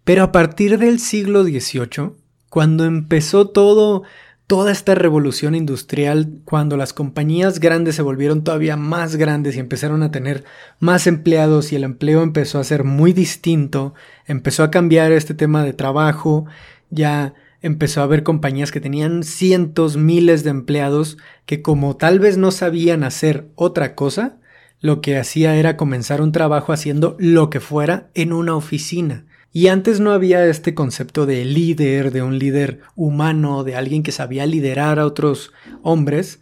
Pero 0.03 0.23
a 0.23 0.31
partir 0.31 0.79
del 0.79 0.99
siglo 0.99 1.43
XVIII, 1.43 2.11
cuando 2.49 2.85
empezó 2.85 3.49
todo, 3.49 4.01
toda 4.47 4.71
esta 4.71 4.95
revolución 4.95 5.53
industrial, 5.53 6.39
cuando 6.43 6.75
las 6.75 6.91
compañías 6.91 7.59
grandes 7.59 7.95
se 7.95 8.01
volvieron 8.01 8.43
todavía 8.43 8.75
más 8.75 9.15
grandes 9.15 9.55
y 9.55 9.59
empezaron 9.59 10.01
a 10.01 10.09
tener 10.09 10.43
más 10.79 11.05
empleados 11.05 11.71
y 11.71 11.75
el 11.75 11.83
empleo 11.83 12.23
empezó 12.23 12.57
a 12.57 12.63
ser 12.63 12.83
muy 12.83 13.13
distinto, 13.13 13.93
empezó 14.25 14.63
a 14.63 14.71
cambiar 14.71 15.11
este 15.11 15.35
tema 15.35 15.63
de 15.63 15.73
trabajo 15.73 16.45
ya 16.89 17.35
empezó 17.61 18.01
a 18.01 18.05
haber 18.05 18.23
compañías 18.23 18.71
que 18.71 18.81
tenían 18.81 19.23
cientos, 19.23 19.97
miles 19.97 20.43
de 20.43 20.51
empleados 20.51 21.17
que 21.45 21.61
como 21.61 21.97
tal 21.97 22.19
vez 22.19 22.37
no 22.37 22.51
sabían 22.51 23.03
hacer 23.03 23.47
otra 23.55 23.95
cosa, 23.95 24.37
lo 24.81 25.01
que 25.01 25.17
hacía 25.17 25.55
era 25.55 25.75
comenzar 25.75 26.21
un 26.21 26.31
trabajo 26.31 26.71
haciendo 26.71 27.17
lo 27.19 27.49
que 27.49 27.59
fuera 27.59 28.09
en 28.13 28.31
una 28.31 28.55
oficina. 28.55 29.25
Y 29.51 29.67
antes 29.67 29.99
no 29.99 30.11
había 30.11 30.45
este 30.45 30.75
concepto 30.75 31.25
de 31.25 31.43
líder, 31.43 32.11
de 32.11 32.21
un 32.21 32.37
líder 32.37 32.81
humano, 32.95 33.63
de 33.63 33.75
alguien 33.75 34.03
que 34.03 34.11
sabía 34.11 34.45
liderar 34.45 34.99
a 34.99 35.05
otros 35.05 35.51
hombres. 35.81 36.39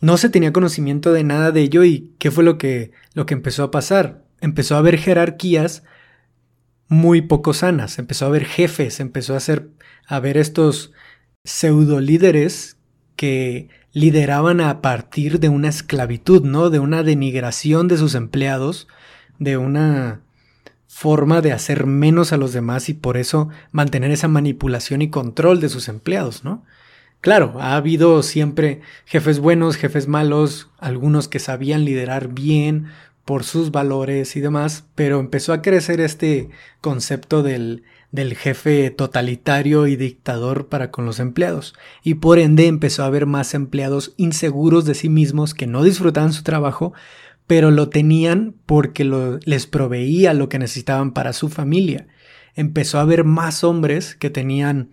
No 0.00 0.16
se 0.16 0.30
tenía 0.30 0.52
conocimiento 0.52 1.12
de 1.12 1.22
nada 1.22 1.52
de 1.52 1.62
ello 1.62 1.84
y 1.84 2.12
¿qué 2.18 2.30
fue 2.30 2.42
lo 2.42 2.58
que, 2.58 2.90
lo 3.14 3.24
que 3.24 3.34
empezó 3.34 3.62
a 3.62 3.70
pasar? 3.70 4.24
Empezó 4.40 4.74
a 4.74 4.78
haber 4.78 4.98
jerarquías 4.98 5.84
muy 6.90 7.22
poco 7.22 7.54
sanas, 7.54 8.00
empezó 8.00 8.24
a 8.24 8.28
haber 8.28 8.44
jefes, 8.44 8.98
empezó 8.98 9.34
a, 9.34 9.36
hacer, 9.36 9.70
a 10.08 10.16
haber 10.16 10.36
estos 10.36 10.92
pseudo 11.44 12.00
líderes 12.00 12.78
que 13.14 13.68
lideraban 13.92 14.60
a 14.60 14.82
partir 14.82 15.38
de 15.38 15.48
una 15.48 15.68
esclavitud, 15.68 16.44
¿no? 16.44 16.68
De 16.68 16.80
una 16.80 17.04
denigración 17.04 17.86
de 17.86 17.96
sus 17.96 18.16
empleados, 18.16 18.88
de 19.38 19.56
una 19.56 20.22
forma 20.88 21.40
de 21.40 21.52
hacer 21.52 21.86
menos 21.86 22.32
a 22.32 22.36
los 22.36 22.52
demás 22.52 22.88
y 22.88 22.94
por 22.94 23.16
eso 23.16 23.48
mantener 23.70 24.10
esa 24.10 24.26
manipulación 24.26 25.00
y 25.00 25.10
control 25.10 25.60
de 25.60 25.68
sus 25.68 25.88
empleados, 25.88 26.42
¿no? 26.42 26.64
Claro, 27.20 27.54
ha 27.60 27.76
habido 27.76 28.24
siempre 28.24 28.80
jefes 29.04 29.38
buenos, 29.38 29.76
jefes 29.76 30.08
malos, 30.08 30.70
algunos 30.78 31.28
que 31.28 31.38
sabían 31.38 31.84
liderar 31.84 32.28
bien 32.28 32.86
por 33.30 33.44
sus 33.44 33.70
valores 33.70 34.34
y 34.34 34.40
demás, 34.40 34.86
pero 34.96 35.20
empezó 35.20 35.52
a 35.52 35.62
crecer 35.62 36.00
este 36.00 36.50
concepto 36.80 37.44
del, 37.44 37.84
del 38.10 38.34
jefe 38.34 38.90
totalitario 38.90 39.86
y 39.86 39.94
dictador 39.94 40.66
para 40.66 40.90
con 40.90 41.06
los 41.06 41.20
empleados, 41.20 41.74
y 42.02 42.14
por 42.14 42.40
ende 42.40 42.66
empezó 42.66 43.04
a 43.04 43.06
haber 43.06 43.26
más 43.26 43.54
empleados 43.54 44.14
inseguros 44.16 44.84
de 44.84 44.96
sí 44.96 45.08
mismos 45.08 45.54
que 45.54 45.68
no 45.68 45.84
disfrutaban 45.84 46.32
su 46.32 46.42
trabajo 46.42 46.92
pero 47.46 47.70
lo 47.70 47.88
tenían 47.88 48.56
porque 48.66 49.04
les 49.44 49.68
proveía 49.68 50.34
lo 50.34 50.48
que 50.48 50.58
necesitaban 50.58 51.12
para 51.12 51.32
su 51.32 51.50
familia. 51.50 52.08
Empezó 52.56 52.98
a 52.98 53.02
haber 53.02 53.22
más 53.22 53.62
hombres 53.62 54.16
que 54.16 54.30
tenían 54.30 54.90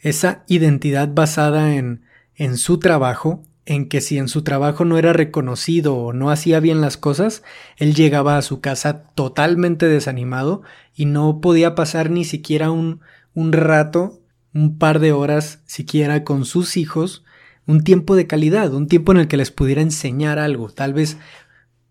esa 0.00 0.44
identidad 0.48 1.08
basada 1.14 1.76
en, 1.76 2.02
en 2.34 2.58
su 2.58 2.78
trabajo, 2.78 3.42
en 3.66 3.88
que 3.88 4.00
si 4.00 4.18
en 4.18 4.28
su 4.28 4.42
trabajo 4.42 4.84
no 4.84 4.98
era 4.98 5.12
reconocido 5.12 5.96
o 5.96 6.12
no 6.12 6.30
hacía 6.30 6.60
bien 6.60 6.80
las 6.80 6.96
cosas, 6.96 7.42
él 7.76 7.94
llegaba 7.94 8.36
a 8.36 8.42
su 8.42 8.60
casa 8.60 9.04
totalmente 9.14 9.86
desanimado 9.86 10.62
y 10.94 11.04
no 11.04 11.40
podía 11.40 11.74
pasar 11.74 12.10
ni 12.10 12.24
siquiera 12.24 12.70
un, 12.70 13.00
un 13.34 13.52
rato, 13.52 14.20
un 14.54 14.78
par 14.78 14.98
de 14.98 15.12
horas 15.12 15.60
siquiera 15.66 16.24
con 16.24 16.44
sus 16.44 16.76
hijos, 16.76 17.24
un 17.66 17.84
tiempo 17.84 18.16
de 18.16 18.26
calidad, 18.26 18.74
un 18.74 18.88
tiempo 18.88 19.12
en 19.12 19.18
el 19.18 19.28
que 19.28 19.36
les 19.36 19.50
pudiera 19.50 19.82
enseñar 19.82 20.38
algo, 20.38 20.70
tal 20.70 20.92
vez 20.94 21.18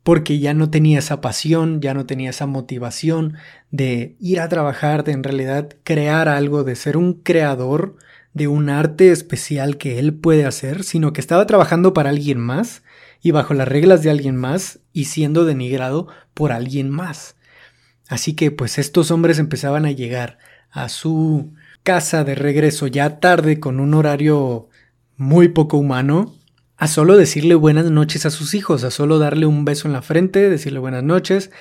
porque 0.04 0.40
ya 0.40 0.54
no 0.54 0.70
tenía 0.70 1.00
esa 1.00 1.22
pasión, 1.22 1.82
ya 1.82 1.94
no 1.94 2.06
tenía 2.06 2.32
esa 2.32 2.46
motivación 2.46 3.36
de 3.70 4.16
ir 4.20 4.40
a 4.40 4.50
trabajar, 4.50 5.04
de 5.04 5.12
en 5.12 5.24
realidad 5.24 5.70
crear 5.84 6.28
algo, 6.30 6.64
de 6.64 6.76
ser 6.76 6.98
un 6.98 7.14
creador 7.14 7.96
de 8.34 8.48
un 8.48 8.70
arte 8.70 9.12
especial 9.12 9.78
que 9.78 10.00
él 10.00 10.14
puede 10.14 10.46
hacer, 10.46 10.84
sino 10.84 11.14
que 11.14 11.22
estaba 11.22 11.46
trabajando 11.48 11.94
para 11.94 12.10
alguien 12.10 12.40
más 12.40 12.84
y 13.22 13.32
bajo 13.32 13.54
las 13.54 13.68
reglas 13.68 14.04
de 14.04 14.10
alguien 14.10 14.36
más 14.36 14.80
y 14.94 15.06
siendo 15.06 15.46
denigrado 15.46 16.08
por 16.34 16.52
alguien 16.52 16.90
más. 16.90 17.36
Así 18.08 18.34
que 18.34 18.52
pues 18.52 18.78
estos 18.78 19.12
hombres 19.12 19.40
empezaban 19.40 19.86
a 19.86 19.92
llegar 19.92 20.38
a 20.72 20.90
su 20.90 21.54
casa 21.84 22.24
de 22.24 22.36
regreso 22.36 22.88
ya 22.88 23.20
tarde 23.20 23.60
con 23.60 23.80
un 23.80 23.94
horario 23.94 24.70
muy 25.18 25.50
poco 25.50 25.78
humano 25.78 26.34
a 26.78 26.88
solo 26.88 27.18
decirle 27.18 27.56
buenas 27.56 27.92
noches 27.92 28.26
a 28.26 28.30
sus 28.30 28.54
hijos, 28.54 28.84
a 28.86 28.92
solo 28.92 29.20
darle 29.20 29.46
un 29.46 29.66
beso 29.66 29.88
en 29.88 29.94
la 29.94 30.02
frente, 30.02 30.50
decirle 30.50 30.80
buenas 30.80 31.04
noches, 31.04 31.52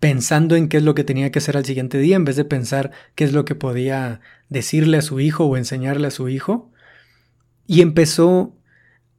pensando 0.00 0.56
en 0.56 0.68
qué 0.68 0.78
es 0.78 0.82
lo 0.82 0.94
que 0.94 1.04
tenía 1.04 1.30
que 1.30 1.38
hacer 1.38 1.56
al 1.56 1.64
siguiente 1.64 1.98
día, 1.98 2.16
en 2.16 2.24
vez 2.24 2.36
de 2.36 2.44
pensar 2.44 2.90
qué 3.14 3.24
es 3.24 3.32
lo 3.32 3.44
que 3.44 3.54
podía 3.54 4.20
decirle 4.48 4.98
a 4.98 5.02
su 5.02 5.20
hijo 5.20 5.44
o 5.44 5.56
enseñarle 5.56 6.08
a 6.08 6.10
su 6.10 6.28
hijo. 6.28 6.70
Y 7.66 7.80
empezó 7.80 8.54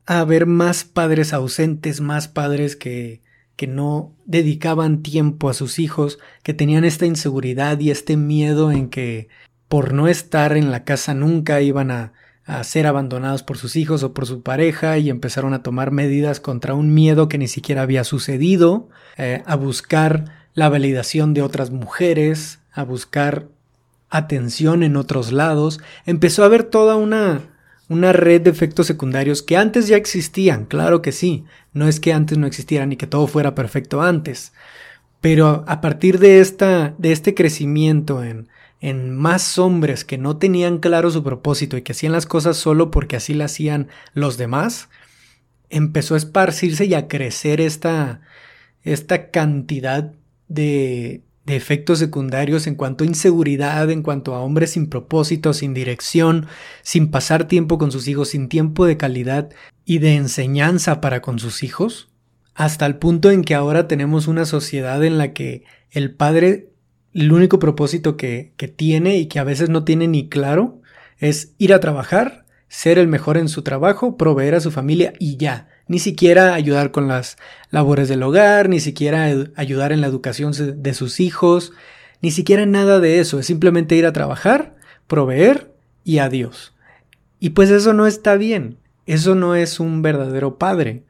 a 0.06 0.20
haber 0.20 0.46
más 0.46 0.84
padres 0.84 1.34
ausentes, 1.34 2.02
más 2.02 2.28
padres 2.28 2.76
que, 2.76 3.22
que 3.56 3.68
no 3.68 4.16
dedicaban 4.26 5.02
tiempo 5.02 5.50
a 5.50 5.54
sus 5.54 5.80
hijos, 5.80 6.20
que 6.44 6.54
tenían 6.54 6.86
esta 6.86 7.06
inseguridad 7.06 7.80
y 7.80 7.90
este 7.90 8.18
miedo 8.18 8.72
en 8.72 8.90
que 8.90 9.30
por 9.68 9.94
no 9.94 10.08
estar 10.08 10.56
en 10.56 10.72
la 10.72 10.84
casa 10.84 11.16
nunca 11.16 11.62
iban 11.62 11.90
a 11.90 12.14
a 12.46 12.64
ser 12.64 12.86
abandonados 12.86 13.42
por 13.44 13.58
sus 13.58 13.76
hijos 13.76 14.04
o 14.04 14.14
por 14.14 14.28
su 14.28 14.44
pareja 14.44 14.98
y 15.00 15.10
empezaron 15.10 15.54
a 15.54 15.64
tomar 15.64 15.92
medidas 15.92 16.40
contra 16.40 16.76
un 16.76 16.94
miedo 16.94 17.28
que 17.28 17.40
ni 17.40 17.48
siquiera 17.48 17.82
había 17.82 18.04
sucedido, 18.04 18.90
eh, 19.18 19.42
a 19.46 19.56
buscar 19.56 20.45
la 20.56 20.70
validación 20.70 21.34
de 21.34 21.42
otras 21.42 21.70
mujeres, 21.70 22.60
a 22.72 22.84
buscar 22.84 23.48
atención 24.10 24.82
en 24.82 24.96
otros 24.96 25.32
lados, 25.32 25.80
empezó 26.06 26.42
a 26.42 26.46
haber 26.46 26.64
toda 26.64 26.96
una, 26.96 27.42
una 27.90 28.14
red 28.14 28.42
de 28.42 28.50
efectos 28.50 28.88
secundarios 28.88 29.44
que 29.44 29.58
antes 29.58 29.88
ya 29.88 29.98
existían, 29.98 30.66
claro 30.66 31.02
que 31.02 31.12
sí, 31.12 31.44
no 31.74 31.88
es 31.88 32.00
que 32.00 32.14
antes 32.14 32.38
no 32.38 32.48
existieran 32.48 32.94
y 32.94 32.96
que 32.96 33.06
todo 33.06 33.28
fuera 33.28 33.54
perfecto 33.54 34.02
antes, 34.02 34.54
pero 35.20 35.66
a 35.68 35.82
partir 35.82 36.20
de 36.20 36.40
esta, 36.40 36.96
de 36.98 37.12
este 37.12 37.34
crecimiento 37.34 38.24
en, 38.24 38.48
en 38.80 39.14
más 39.14 39.58
hombres 39.58 40.06
que 40.06 40.18
no 40.18 40.38
tenían 40.38 40.78
claro 40.78 41.12
su 41.12 41.22
propósito 41.24 41.76
y 41.76 41.82
que 41.82 41.92
hacían 41.92 42.14
las 42.14 42.26
cosas 42.26 42.56
solo 42.56 42.92
porque 42.92 43.18
así 43.18 43.34
las 43.34 43.52
hacían 43.52 43.90
los 44.14 44.38
demás, 44.38 44.88
empezó 45.70 46.14
a 46.14 46.18
esparcirse 46.18 46.86
y 46.86 46.94
a 46.94 47.10
crecer 47.10 47.60
esta, 47.60 48.22
esta 48.84 49.32
cantidad 49.32 50.14
de, 50.48 51.24
efectos 51.48 52.00
secundarios 52.00 52.66
en 52.66 52.74
cuanto 52.74 53.04
a 53.04 53.08
inseguridad, 53.08 53.92
en 53.92 54.02
cuanto 54.02 54.34
a 54.34 54.40
hombres 54.40 54.72
sin 54.72 54.88
propósito, 54.88 55.54
sin 55.54 55.76
dirección, 55.76 56.48
sin 56.82 57.12
pasar 57.12 57.48
tiempo 57.48 57.78
con 57.78 57.92
sus 57.92 58.08
hijos, 58.08 58.30
sin 58.30 58.50
tiempo 58.50 58.86
de 58.86 58.98
calidad 58.98 59.50
y 59.86 60.00
de 60.00 60.16
enseñanza 60.16 61.02
para 61.02 61.22
con 61.22 61.38
sus 61.38 61.62
hijos, 61.62 62.10
hasta 62.56 62.88
el 62.88 62.96
punto 62.98 63.30
en 63.30 63.44
que 63.44 63.54
ahora 63.54 63.88
tenemos 63.88 64.28
una 64.28 64.46
sociedad 64.46 65.04
en 65.04 65.20
la 65.20 65.34
que 65.34 65.64
el 65.92 66.16
padre 66.16 66.70
el 67.14 67.32
único 67.32 67.60
propósito 67.60 68.18
que, 68.18 68.54
que 68.58 68.68
tiene 68.68 69.18
y 69.18 69.28
que 69.28 69.40
a 69.40 69.44
veces 69.44 69.70
no 69.70 69.84
tiene 69.86 70.08
ni 70.08 70.28
claro 70.28 70.82
es 71.18 71.54
ir 71.58 71.74
a 71.74 71.80
trabajar, 71.80 72.46
ser 72.68 72.98
el 73.00 73.08
mejor 73.08 73.38
en 73.38 73.50
su 73.50 73.62
trabajo, 73.62 74.18
proveer 74.18 74.56
a 74.56 74.60
su 74.60 74.72
familia 74.72 75.14
y 75.20 75.38
ya. 75.38 75.70
Ni 75.88 76.00
siquiera 76.00 76.54
ayudar 76.56 76.92
con 76.92 77.08
las 77.08 77.38
labores 77.70 78.10
del 78.10 78.24
hogar, 78.24 78.70
ni 78.70 78.80
siquiera 78.80 79.26
ayudar 79.56 79.92
en 79.92 80.02
la 80.02 80.08
educación 80.08 80.54
de 80.82 80.94
sus 80.94 81.20
hijos, 81.20 81.74
ni 82.22 82.32
siquiera 82.32 82.66
nada 82.66 83.00
de 83.00 83.20
eso. 83.20 83.40
Es 83.40 83.46
simplemente 83.46 83.96
ir 83.96 84.06
a 84.06 84.14
trabajar, 84.14 84.76
proveer 85.08 85.74
y 86.04 86.18
adiós. 86.18 86.74
Y 87.40 87.52
pues 87.52 87.70
eso 87.70 87.94
no 87.94 88.08
está 88.08 88.36
bien. 88.36 88.78
Eso 89.06 89.36
no 89.36 89.56
es 89.56 89.80
un 89.80 90.02
verdadero 90.02 90.58
padre. 90.58 91.04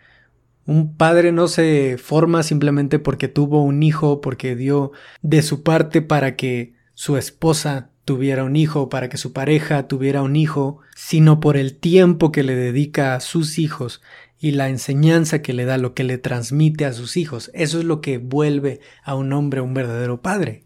Un 0.66 0.96
padre 0.98 1.32
no 1.32 1.48
se 1.48 1.98
forma 1.98 2.44
simplemente 2.44 3.00
porque 3.00 3.28
tuvo 3.28 3.62
un 3.64 3.84
hijo, 3.84 4.20
porque 4.20 4.56
dio 4.56 4.92
de 5.22 5.42
su 5.42 5.64
parte 5.64 6.02
para 6.02 6.36
que 6.36 6.74
su 6.96 7.18
esposa 7.18 7.92
tuviera 8.04 8.44
un 8.44 8.56
hijo, 8.56 8.90
para 8.90 9.10
que 9.10 9.18
su 9.18 9.32
pareja 9.32 9.88
tuviera 9.88 10.22
un 10.22 10.36
hijo, 10.36 10.80
sino 10.96 11.40
por 11.40 11.56
el 11.56 11.76
tiempo 11.76 12.32
que 12.32 12.44
le 12.44 12.56
dedica 12.56 13.16
a 13.16 13.20
sus 13.20 13.60
hijos 13.60 14.02
y 14.40 14.52
la 14.52 14.70
enseñanza 14.70 15.42
que 15.42 15.54
le 15.54 15.66
da, 15.66 15.78
lo 15.78 15.94
que 15.94 16.04
le 16.04 16.18
transmite 16.18 16.86
a 16.86 16.94
sus 16.94 17.18
hijos. 17.18 17.52
Eso 17.54 17.80
es 17.80 17.86
lo 17.86 18.02
que 18.02 18.18
vuelve 18.18 18.80
a 19.04 19.16
un 19.16 19.34
hombre 19.34 19.62
un 19.62 19.74
verdadero 19.74 20.22
padre. 20.22 20.66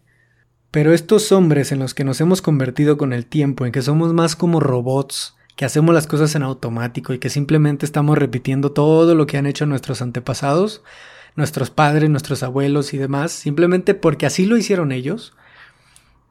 Pero 0.70 0.92
estos 0.92 1.32
hombres 1.32 1.72
en 1.72 1.78
los 1.78 1.94
que 1.94 2.04
nos 2.04 2.20
hemos 2.20 2.42
convertido 2.42 2.96
con 2.96 3.12
el 3.12 3.26
tiempo, 3.26 3.66
en 3.66 3.72
que 3.72 3.82
somos 3.82 4.12
más 4.12 4.36
como 4.36 4.60
robots, 4.60 5.36
que 5.56 5.64
hacemos 5.64 5.94
las 5.94 6.06
cosas 6.06 6.34
en 6.34 6.42
automático 6.42 7.12
y 7.12 7.18
que 7.18 7.28
simplemente 7.28 7.84
estamos 7.84 8.16
repitiendo 8.16 8.72
todo 8.72 9.14
lo 9.14 9.26
que 9.26 9.36
han 9.36 9.46
hecho 9.46 9.66
nuestros 9.66 10.00
antepasados, 10.00 10.82
nuestros 11.36 11.70
padres, 11.70 12.08
nuestros 12.08 12.42
abuelos 12.42 12.94
y 12.94 12.98
demás, 12.98 13.32
simplemente 13.32 13.94
porque 13.94 14.26
así 14.26 14.46
lo 14.46 14.56
hicieron 14.56 14.92
ellos, 14.92 15.34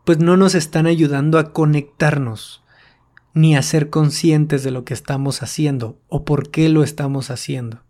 pues 0.06 0.20
no 0.20 0.38
nos 0.38 0.56
están 0.56 0.88
ayudando 0.88 1.38
a 1.38 1.52
conectarnos 1.52 2.64
ni 3.40 3.56
a 3.56 3.62
ser 3.62 3.90
conscientes 3.90 4.64
de 4.64 4.72
lo 4.72 4.84
que 4.84 4.94
estamos 4.94 5.42
haciendo 5.42 5.98
o 6.08 6.26
por 6.26 6.52
qué 6.52 6.68
lo 6.68 6.84
estamos 6.84 7.32
haciendo. 7.32 7.84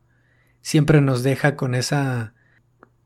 Siempre 0.61 1.01
nos 1.01 1.23
deja 1.23 1.55
con 1.55 1.73
esa 1.73 2.33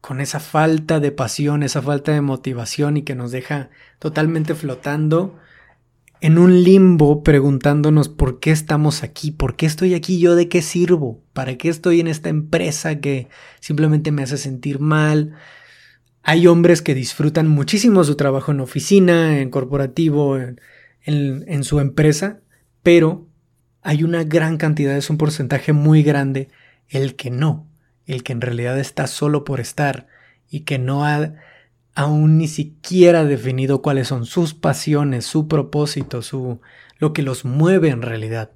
con 0.01 0.19
esa 0.19 0.41
falta 0.41 0.99
de 0.99 1.13
pasión, 1.13 1.63
esa 1.63 1.81
falta 1.81 2.11
de 2.11 2.19
motivación 2.19 2.97
y 2.97 3.03
que 3.03 3.15
nos 3.15 3.31
deja 3.31 3.69
totalmente 3.99 4.53
flotando 4.53 5.37
en 6.19 6.37
un 6.37 6.63
limbo 6.63 7.23
preguntándonos 7.23 8.09
por 8.09 8.41
qué 8.41 8.51
estamos 8.51 9.03
aquí, 9.03 9.31
por 9.31 9.55
qué 9.55 9.65
estoy 9.65 9.93
aquí, 9.93 10.19
yo 10.19 10.35
de 10.35 10.49
qué 10.49 10.61
sirvo, 10.61 11.23
para 11.31 11.57
qué 11.57 11.69
estoy 11.69 12.01
en 12.01 12.07
esta 12.07 12.27
empresa 12.27 12.99
que 12.99 13.29
simplemente 13.61 14.11
me 14.11 14.23
hace 14.23 14.37
sentir 14.37 14.79
mal. 14.79 15.35
Hay 16.21 16.47
hombres 16.47 16.81
que 16.81 16.95
disfrutan 16.95 17.47
muchísimo 17.47 18.03
su 18.03 18.15
trabajo 18.15 18.51
en 18.51 18.59
oficina, 18.59 19.39
en 19.39 19.49
corporativo, 19.49 20.37
en, 20.37 20.59
en 21.05 21.63
su 21.63 21.79
empresa, 21.79 22.39
pero 22.81 23.27
hay 23.81 24.03
una 24.03 24.23
gran 24.23 24.57
cantidad, 24.57 24.95
es 24.95 25.09
un 25.09 25.17
porcentaje 25.17 25.73
muy 25.73 26.03
grande, 26.03 26.49
el 26.89 27.15
que 27.15 27.29
no, 27.29 27.67
el 28.05 28.23
que 28.23 28.33
en 28.33 28.41
realidad 28.41 28.79
está 28.79 29.07
solo 29.07 29.43
por 29.43 29.59
estar 29.59 30.07
y 30.49 30.61
que 30.61 30.79
no 30.79 31.05
ha 31.05 31.33
aún 31.95 32.37
ni 32.37 32.47
siquiera 32.47 33.23
definido 33.23 33.81
cuáles 33.81 34.07
son 34.07 34.25
sus 34.25 34.53
pasiones, 34.53 35.25
su 35.25 35.47
propósito, 35.47 36.21
su 36.21 36.59
lo 36.97 37.13
que 37.13 37.21
los 37.21 37.45
mueve 37.45 37.89
en 37.89 38.01
realidad. 38.01 38.51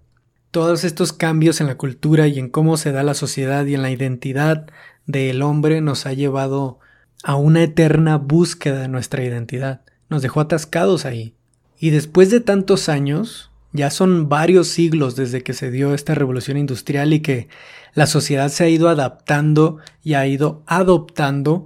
Todos 0.52 0.84
estos 0.84 1.14
cambios 1.14 1.60
en 1.60 1.68
la 1.68 1.76
cultura 1.76 2.28
y 2.28 2.40
en 2.40 2.50
cómo 2.50 2.78
se 2.78 2.92
da 2.92 3.04
la 3.04 3.14
sociedad 3.14 3.66
y 3.66 3.76
en 3.76 3.82
la 3.82 3.92
identidad 3.92 4.68
del 5.06 5.42
hombre 5.42 5.82
nos 5.82 6.06
ha 6.06 6.14
llevado 6.14 6.80
a 7.24 7.36
una 7.36 7.64
eterna 7.64 8.18
búsqueda 8.18 8.80
de 8.80 8.88
nuestra 8.88 9.24
identidad. 9.24 9.82
Nos 10.10 10.22
dejó 10.22 10.40
atascados 10.40 11.06
ahí. 11.06 11.36
Y 11.80 11.90
después 11.92 12.30
de 12.30 12.40
tantos 12.40 12.90
años, 12.90 13.52
ya 13.74 13.90
son 13.90 14.30
varios 14.30 14.68
siglos 14.68 15.16
desde 15.16 15.44
que 15.44 15.54
se 15.54 15.72
dio 15.72 15.94
esta 15.94 16.16
revolución 16.16 16.58
industrial 16.58 17.14
y 17.14 17.22
que 17.22 17.48
la 17.94 18.08
sociedad 18.08 18.50
se 18.50 18.64
ha 18.64 18.70
ido 18.70 18.90
adaptando 18.90 19.80
y 20.04 20.14
ha 20.14 20.26
ido 20.28 20.64
adoptando 20.68 21.66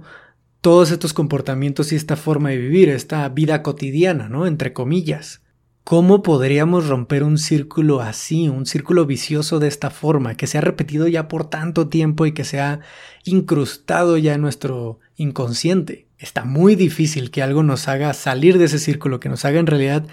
todos 0.60 0.90
estos 0.90 1.12
comportamientos 1.12 1.92
y 1.92 1.96
esta 1.96 2.16
forma 2.16 2.50
de 2.50 2.58
vivir, 2.58 2.88
esta 2.88 3.28
vida 3.28 3.62
cotidiana, 3.62 4.28
¿no? 4.28 4.46
Entre 4.46 4.72
comillas. 4.72 5.41
¿Cómo 5.84 6.22
podríamos 6.22 6.86
romper 6.86 7.24
un 7.24 7.38
círculo 7.38 8.00
así, 8.00 8.48
un 8.48 8.66
círculo 8.66 9.04
vicioso 9.04 9.58
de 9.58 9.66
esta 9.66 9.90
forma, 9.90 10.36
que 10.36 10.46
se 10.46 10.56
ha 10.56 10.60
repetido 10.60 11.08
ya 11.08 11.26
por 11.26 11.50
tanto 11.50 11.88
tiempo 11.88 12.24
y 12.24 12.32
que 12.32 12.44
se 12.44 12.60
ha 12.60 12.80
incrustado 13.24 14.16
ya 14.16 14.34
en 14.34 14.42
nuestro 14.42 15.00
inconsciente? 15.16 16.06
Está 16.18 16.44
muy 16.44 16.76
difícil 16.76 17.32
que 17.32 17.42
algo 17.42 17.64
nos 17.64 17.88
haga 17.88 18.12
salir 18.14 18.58
de 18.58 18.66
ese 18.66 18.78
círculo, 18.78 19.18
que 19.18 19.28
nos 19.28 19.44
haga 19.44 19.58
en 19.58 19.66
realidad 19.66 20.06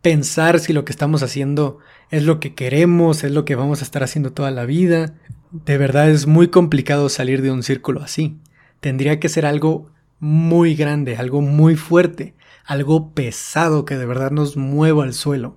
pensar 0.00 0.60
si 0.60 0.72
lo 0.72 0.84
que 0.84 0.92
estamos 0.92 1.24
haciendo 1.24 1.78
es 2.12 2.22
lo 2.22 2.38
que 2.38 2.54
queremos, 2.54 3.24
es 3.24 3.32
lo 3.32 3.44
que 3.44 3.56
vamos 3.56 3.80
a 3.80 3.84
estar 3.84 4.04
haciendo 4.04 4.32
toda 4.32 4.52
la 4.52 4.64
vida. 4.64 5.14
De 5.50 5.76
verdad 5.76 6.08
es 6.08 6.28
muy 6.28 6.48
complicado 6.48 7.08
salir 7.08 7.42
de 7.42 7.50
un 7.50 7.64
círculo 7.64 8.00
así. 8.00 8.36
Tendría 8.78 9.18
que 9.18 9.28
ser 9.28 9.44
algo 9.44 9.90
muy 10.18 10.74
grande, 10.74 11.16
algo 11.16 11.40
muy 11.40 11.76
fuerte 11.76 12.34
algo 12.66 13.14
pesado 13.14 13.84
que 13.84 13.96
de 13.96 14.06
verdad 14.06 14.32
nos 14.32 14.56
mueva 14.56 15.04
al 15.04 15.14
suelo. 15.14 15.56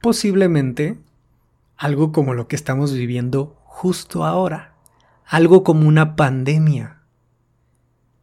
Posiblemente 0.00 0.98
algo 1.76 2.12
como 2.12 2.34
lo 2.34 2.48
que 2.48 2.56
estamos 2.56 2.92
viviendo 2.92 3.56
justo 3.64 4.24
ahora, 4.24 4.74
algo 5.24 5.62
como 5.62 5.86
una 5.88 6.16
pandemia. 6.16 7.02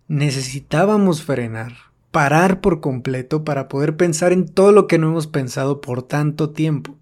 Necesitábamos 0.07 1.23
frenar, 1.23 1.73
parar 2.11 2.59
por 2.59 2.81
completo 2.81 3.45
para 3.45 3.69
poder 3.69 3.95
pensar 3.95 4.33
en 4.33 4.45
todo 4.45 4.73
lo 4.73 4.87
que 4.87 4.97
no 4.97 5.07
hemos 5.07 5.27
pensado 5.27 5.79
por 5.79 6.03
tanto 6.03 6.49
tiempo, 6.49 6.97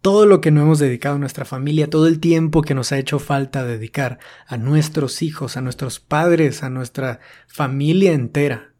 todo 0.00 0.26
lo 0.26 0.40
que 0.40 0.50
no 0.50 0.62
hemos 0.62 0.78
dedicado 0.78 1.16
a 1.16 1.18
nuestra 1.18 1.44
familia, 1.44 1.90
todo 1.90 2.06
el 2.06 2.20
tiempo 2.20 2.62
que 2.62 2.74
nos 2.74 2.92
ha 2.92 2.98
hecho 2.98 3.18
falta 3.18 3.64
dedicar 3.64 4.18
a 4.46 4.56
nuestros 4.56 5.22
hijos, 5.22 5.56
a 5.56 5.60
nuestros 5.60 6.00
padres, 6.00 6.62
a 6.62 6.70
nuestra 6.70 7.20
familia 7.46 8.12
entera 8.12 8.72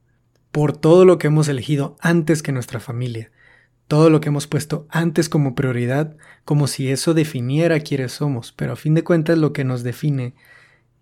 por 0.52 0.76
todo 0.76 1.04
lo 1.04 1.18
que 1.18 1.26
hemos 1.26 1.48
elegido 1.48 1.96
antes 2.00 2.42
que 2.42 2.52
nuestra 2.52 2.80
familia, 2.80 3.30
todo 3.86 4.10
lo 4.10 4.20
que 4.20 4.28
hemos 4.28 4.46
puesto 4.46 4.86
antes 4.90 5.28
como 5.28 5.54
prioridad, 5.54 6.16
como 6.44 6.66
si 6.66 6.90
eso 6.90 7.14
definiera 7.14 7.80
quiénes 7.80 8.12
somos, 8.12 8.52
pero 8.52 8.72
a 8.72 8.76
fin 8.76 8.94
de 8.94 9.04
cuentas 9.04 9.38
lo 9.38 9.52
que 9.52 9.64
nos 9.64 9.82
define 9.82 10.34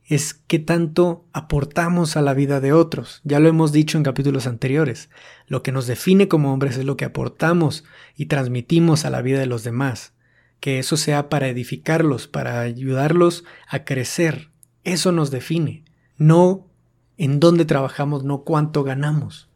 es 0.08 0.34
qué 0.34 0.58
tanto 0.58 1.26
aportamos 1.32 2.16
a 2.16 2.22
la 2.22 2.32
vida 2.32 2.60
de 2.60 2.72
otros. 2.72 3.20
Ya 3.24 3.40
lo 3.40 3.48
hemos 3.48 3.72
dicho 3.72 3.98
en 3.98 4.04
capítulos 4.04 4.46
anteriores. 4.46 5.10
Lo 5.48 5.62
que 5.62 5.72
nos 5.72 5.86
define 5.86 6.28
como 6.28 6.52
hombres 6.52 6.76
es 6.76 6.84
lo 6.84 6.96
que 6.96 7.04
aportamos 7.04 7.84
y 8.16 8.26
transmitimos 8.26 9.04
a 9.04 9.10
la 9.10 9.20
vida 9.20 9.40
de 9.40 9.46
los 9.46 9.64
demás. 9.64 10.12
Que 10.60 10.78
eso 10.78 10.96
sea 10.96 11.28
para 11.28 11.48
edificarlos, 11.48 12.28
para 12.28 12.60
ayudarlos 12.60 13.44
a 13.68 13.84
crecer. 13.84 14.50
Eso 14.84 15.10
nos 15.10 15.32
define. 15.32 15.84
No 16.16 16.68
en 17.16 17.40
dónde 17.40 17.64
trabajamos, 17.64 18.22
no 18.22 18.42
cuánto 18.42 18.84
ganamos. 18.84 19.48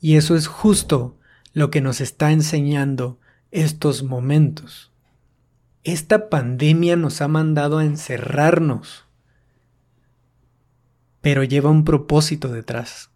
Y 0.00 0.16
eso 0.16 0.34
es 0.34 0.48
justo 0.48 1.18
lo 1.52 1.70
que 1.70 1.80
nos 1.80 2.00
está 2.00 2.32
enseñando 2.32 3.20
estos 3.52 4.02
momentos. 4.02 4.90
Esta 5.84 6.28
pandemia 6.28 6.96
nos 6.96 7.20
ha 7.20 7.28
mandado 7.28 7.78
a 7.78 7.84
encerrarnos, 7.84 9.06
pero 11.20 11.44
lleva 11.44 11.70
un 11.70 11.84
propósito 11.84 12.48
detrás. 12.48 13.10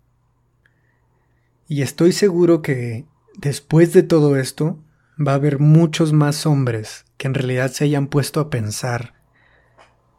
Y 1.66 1.82
estoy 1.82 2.12
seguro 2.12 2.62
que 2.62 3.06
después 3.38 3.92
de 3.92 4.02
todo 4.02 4.36
esto 4.36 4.78
va 5.18 5.32
a 5.32 5.36
haber 5.36 5.58
muchos 5.58 6.12
más 6.12 6.46
hombres 6.46 7.04
que 7.16 7.26
en 7.26 7.34
realidad 7.34 7.70
se 7.70 7.84
hayan 7.84 8.08
puesto 8.08 8.40
a 8.40 8.50
pensar 8.50 9.14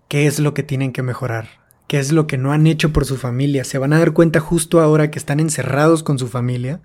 qué 0.08 0.28
es 0.28 0.40
lo 0.40 0.54
que 0.54 0.64
tienen 0.64 0.92
que 0.92 1.04
mejorar, 1.04 1.48
qué 1.88 2.00
es 2.00 2.12
lo 2.12 2.28
que 2.28 2.38
no 2.38 2.52
han 2.52 2.68
hecho 2.68 2.94
por 2.94 3.06
su 3.06 3.18
familia, 3.18 3.64
se 3.64 3.78
van 3.78 3.94
a 3.94 4.00
dar 4.00 4.14
cuenta 4.14 4.40
justo 4.40 4.80
ahora 4.80 5.12
que 5.12 5.20
están 5.20 5.40
encerrados 5.40 6.04
con 6.04 6.18
su 6.18 6.28
familia, 6.28 6.82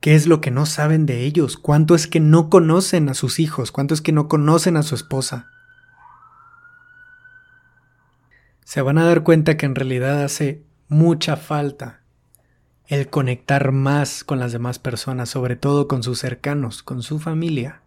qué 0.00 0.14
es 0.14 0.26
lo 0.26 0.40
que 0.40 0.50
no 0.50 0.66
saben 0.66 1.06
de 1.06 1.24
ellos, 1.24 1.56
cuánto 1.56 1.94
es 1.94 2.06
que 2.06 2.20
no 2.20 2.50
conocen 2.50 3.08
a 3.08 3.14
sus 3.14 3.38
hijos, 3.38 3.72
cuánto 3.72 3.94
es 3.94 4.02
que 4.02 4.12
no 4.12 4.28
conocen 4.28 4.76
a 4.76 4.82
su 4.82 4.94
esposa. 4.94 5.50
Se 8.70 8.82
van 8.82 8.98
a 8.98 9.04
dar 9.04 9.24
cuenta 9.24 9.56
que 9.56 9.66
en 9.66 9.74
realidad 9.74 10.22
hace 10.22 10.62
mucha 10.86 11.34
falta 11.36 12.02
el 12.86 13.10
conectar 13.10 13.72
más 13.72 14.22
con 14.22 14.38
las 14.38 14.52
demás 14.52 14.78
personas, 14.78 15.28
sobre 15.28 15.56
todo 15.56 15.88
con 15.88 16.04
sus 16.04 16.20
cercanos, 16.20 16.84
con 16.84 17.02
su 17.02 17.18
familia. 17.18 17.82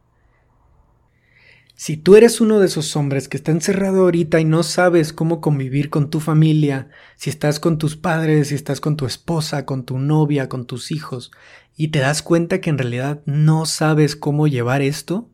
Si 1.75 1.95
tú 1.95 2.17
eres 2.17 2.41
uno 2.41 2.59
de 2.59 2.65
esos 2.65 2.97
hombres 2.97 3.29
que 3.29 3.37
está 3.37 3.51
encerrado 3.51 4.01
ahorita 4.01 4.41
y 4.41 4.43
no 4.43 4.61
sabes 4.61 5.13
cómo 5.13 5.39
convivir 5.39 5.89
con 5.89 6.09
tu 6.09 6.19
familia, 6.19 6.89
si 7.15 7.29
estás 7.29 7.61
con 7.61 7.77
tus 7.77 7.95
padres, 7.95 8.49
si 8.49 8.55
estás 8.55 8.81
con 8.81 8.97
tu 8.97 9.05
esposa, 9.05 9.65
con 9.65 9.85
tu 9.85 9.99
novia, 9.99 10.49
con 10.49 10.65
tus 10.65 10.91
hijos, 10.91 11.31
y 11.77 11.87
te 11.91 11.99
das 11.99 12.21
cuenta 12.21 12.59
que 12.59 12.69
en 12.69 12.77
realidad 12.77 13.21
no 13.25 13.65
sabes 13.65 14.17
cómo 14.17 14.47
llevar 14.47 14.81
esto, 14.81 15.29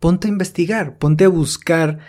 ponte 0.00 0.26
a 0.26 0.32
investigar, 0.32 0.98
ponte 0.98 1.26
a 1.26 1.28
buscar 1.28 2.00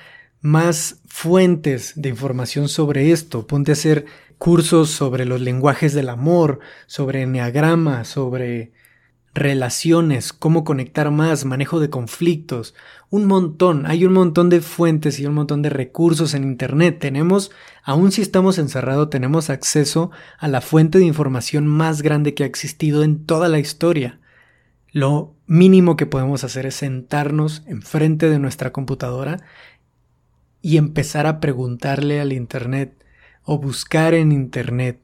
más 0.44 1.02
fuentes 1.08 1.94
de 1.96 2.10
información 2.10 2.68
sobre 2.68 3.12
esto, 3.12 3.48
ponte 3.48 3.72
a 3.72 3.74
hacer 3.74 4.06
cursos 4.38 4.90
sobre 4.90 5.24
los 5.24 5.40
lenguajes 5.40 5.94
del 5.94 6.10
amor, 6.10 6.60
sobre 6.86 7.22
enneagrama, 7.22 8.04
sobre 8.04 8.74
relaciones, 9.34 10.34
cómo 10.34 10.66
conectar 10.66 11.10
más, 11.12 11.46
manejo 11.46 11.80
de 11.80 11.90
conflictos, 11.90 12.76
un 13.10 13.26
montón, 13.26 13.86
hay 13.86 14.06
un 14.06 14.12
montón 14.12 14.50
de 14.50 14.60
fuentes 14.60 15.18
y 15.18 15.26
un 15.26 15.34
montón 15.34 15.62
de 15.62 15.70
recursos 15.70 16.34
en 16.34 16.44
Internet. 16.44 17.00
Tenemos, 17.00 17.50
aun 17.82 18.12
si 18.12 18.22
estamos 18.22 18.58
encerrados, 18.58 19.10
tenemos 19.10 19.50
acceso 19.50 20.12
a 20.38 20.50
la 20.50 20.60
fuente 20.60 21.00
de 21.00 21.06
información 21.06 21.68
más 21.68 22.02
grande 22.02 22.34
que 22.34 22.44
ha 22.44 22.48
existido 22.48 23.02
en 23.02 23.26
toda 23.26 23.48
la 23.48 23.60
historia. 23.60 24.20
Lo 24.92 25.34
mínimo 25.48 25.96
que 25.96 26.06
podemos 26.06 26.44
hacer 26.44 26.68
es 26.68 26.76
sentarnos 26.76 27.64
enfrente 27.66 28.30
de 28.30 28.38
nuestra 28.38 28.72
computadora 28.72 29.38
y 30.64 30.78
empezar 30.78 31.28
a 31.28 31.42
preguntarle 31.42 32.22
al 32.22 32.32
Internet 32.32 33.06
o 33.44 33.60
buscar 33.60 34.14
en 34.14 34.32
Internet 34.32 35.02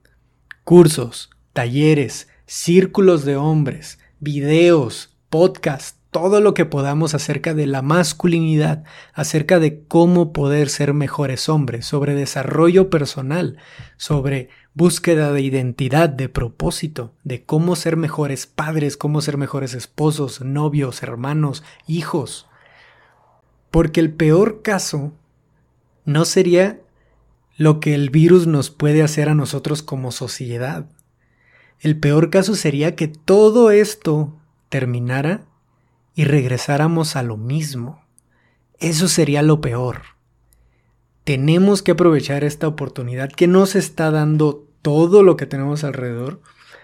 cursos, 0.63 1.29
talleres, 1.51 2.29
círculos 2.45 3.25
de 3.25 3.35
hombres, 3.35 3.99
videos, 4.21 5.17
podcasts, 5.29 5.99
todo 6.11 6.39
lo 6.39 6.53
que 6.53 6.65
podamos 6.65 7.13
acerca 7.13 7.53
de 7.53 7.67
la 7.67 7.81
masculinidad, 7.81 8.85
acerca 9.13 9.59
de 9.59 9.83
cómo 9.83 10.31
poder 10.31 10.69
ser 10.69 10.93
mejores 10.93 11.49
hombres, 11.49 11.85
sobre 11.85 12.15
desarrollo 12.15 12.89
personal, 12.89 13.57
sobre 13.97 14.47
búsqueda 14.73 15.33
de 15.33 15.41
identidad, 15.41 16.07
de 16.07 16.29
propósito, 16.29 17.13
de 17.25 17.43
cómo 17.43 17.75
ser 17.75 17.97
mejores 17.97 18.47
padres, 18.47 18.95
cómo 18.95 19.19
ser 19.19 19.35
mejores 19.35 19.73
esposos, 19.73 20.39
novios, 20.39 21.03
hermanos, 21.03 21.65
hijos. 21.85 22.47
Porque 23.71 23.99
el 23.99 24.13
peor 24.13 24.61
caso 24.61 25.18
no 26.09 26.25
sería 26.25 26.81
lo 27.55 27.79
que 27.79 27.93
el 27.93 28.09
virus 28.09 28.47
nos 28.47 28.71
puede 28.71 29.03
hacer 29.03 29.29
a 29.29 29.35
nosotros 29.35 29.83
como 29.83 30.11
sociedad. 30.11 30.89
El 31.79 31.99
peor 31.99 32.31
caso 32.31 32.55
sería 32.55 32.95
que 32.95 33.07
todo 33.07 33.69
esto 33.69 34.35
terminara 34.69 35.45
y 36.15 36.23
regresáramos 36.23 37.15
a 37.15 37.21
lo 37.21 37.37
mismo. 37.37 38.01
Eso 38.79 39.07
sería 39.07 39.43
lo 39.43 39.61
peor. 39.61 40.01
Tenemos 41.25 41.83
que 41.83 41.91
aprovechar 41.91 42.43
esta 42.43 42.67
oportunidad 42.67 43.29
que 43.29 43.47
nos 43.47 43.75
está 43.75 44.09
dando 44.09 44.67
todo 44.81 45.21
lo 45.21 45.37
que 45.37 45.45
tenemos 45.45 45.83
alrededor, 45.83 46.41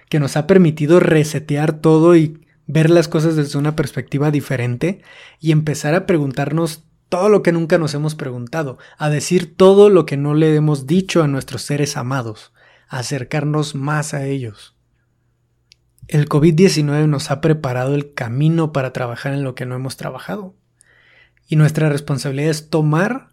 que 0.08 0.20
nos 0.20 0.38
ha 0.38 0.46
permitido 0.46 1.00
resetear 1.00 1.80
todo 1.80 2.16
y 2.16 2.46
ver 2.68 2.92
las 2.92 3.08
cosas 3.08 3.36
desde 3.36 3.58
una 3.58 3.76
perspectiva 3.76 4.30
diferente 4.30 5.02
y 5.40 5.52
empezar 5.52 5.96
a 5.96 6.06
preguntarnos 6.06 6.85
todo 7.10 7.30
lo 7.30 7.44
que 7.44 7.52
nunca 7.52 7.78
nos 7.78 7.94
hemos 7.94 8.15
preguntado, 8.15 8.78
a 8.98 9.10
decir 9.10 9.56
todo 9.56 9.89
lo 9.89 10.06
que 10.06 10.18
no 10.18 10.34
le 10.34 10.56
hemos 10.56 10.88
dicho 10.88 11.24
a 11.24 11.28
nuestros 11.28 11.62
seres 11.62 11.98
amados, 11.98 12.52
a 12.88 13.00
acercarnos 13.00 13.76
más 13.76 14.13
a 14.13 14.26
ellos. 14.26 14.76
El 16.08 16.30
COVID-19 16.30 17.08
nos 17.08 17.32
ha 17.32 17.41
preparado 17.41 17.96
el 17.96 18.13
camino 18.13 18.72
para 18.72 18.94
trabajar 18.94 19.34
en 19.34 19.44
lo 19.44 19.56
que 19.56 19.65
no 19.65 19.76
hemos 19.76 19.98
trabajado. 19.98 20.56
Y 21.48 21.56
nuestra 21.56 21.89
responsabilidad 21.89 22.52
es 22.52 22.70
tomar 22.70 23.30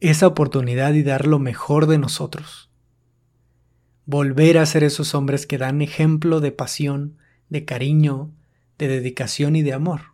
esa 0.00 0.26
oportunidad 0.26 0.94
y 0.94 1.02
dar 1.02 1.26
lo 1.26 1.38
mejor 1.38 1.86
de 1.86 1.98
nosotros. 1.98 2.70
volver 4.04 4.58
a 4.58 4.66
ser 4.66 4.84
esos 4.84 5.14
hombres 5.14 5.46
que 5.46 5.58
dan 5.58 5.80
ejemplo 5.80 6.40
de 6.40 6.52
pasión, 6.52 7.18
de 7.48 7.64
cariño, 7.64 8.32
de 8.78 8.88
dedicación 8.88 9.56
y 9.56 9.62
de 9.62 9.72
amor. 9.72 10.11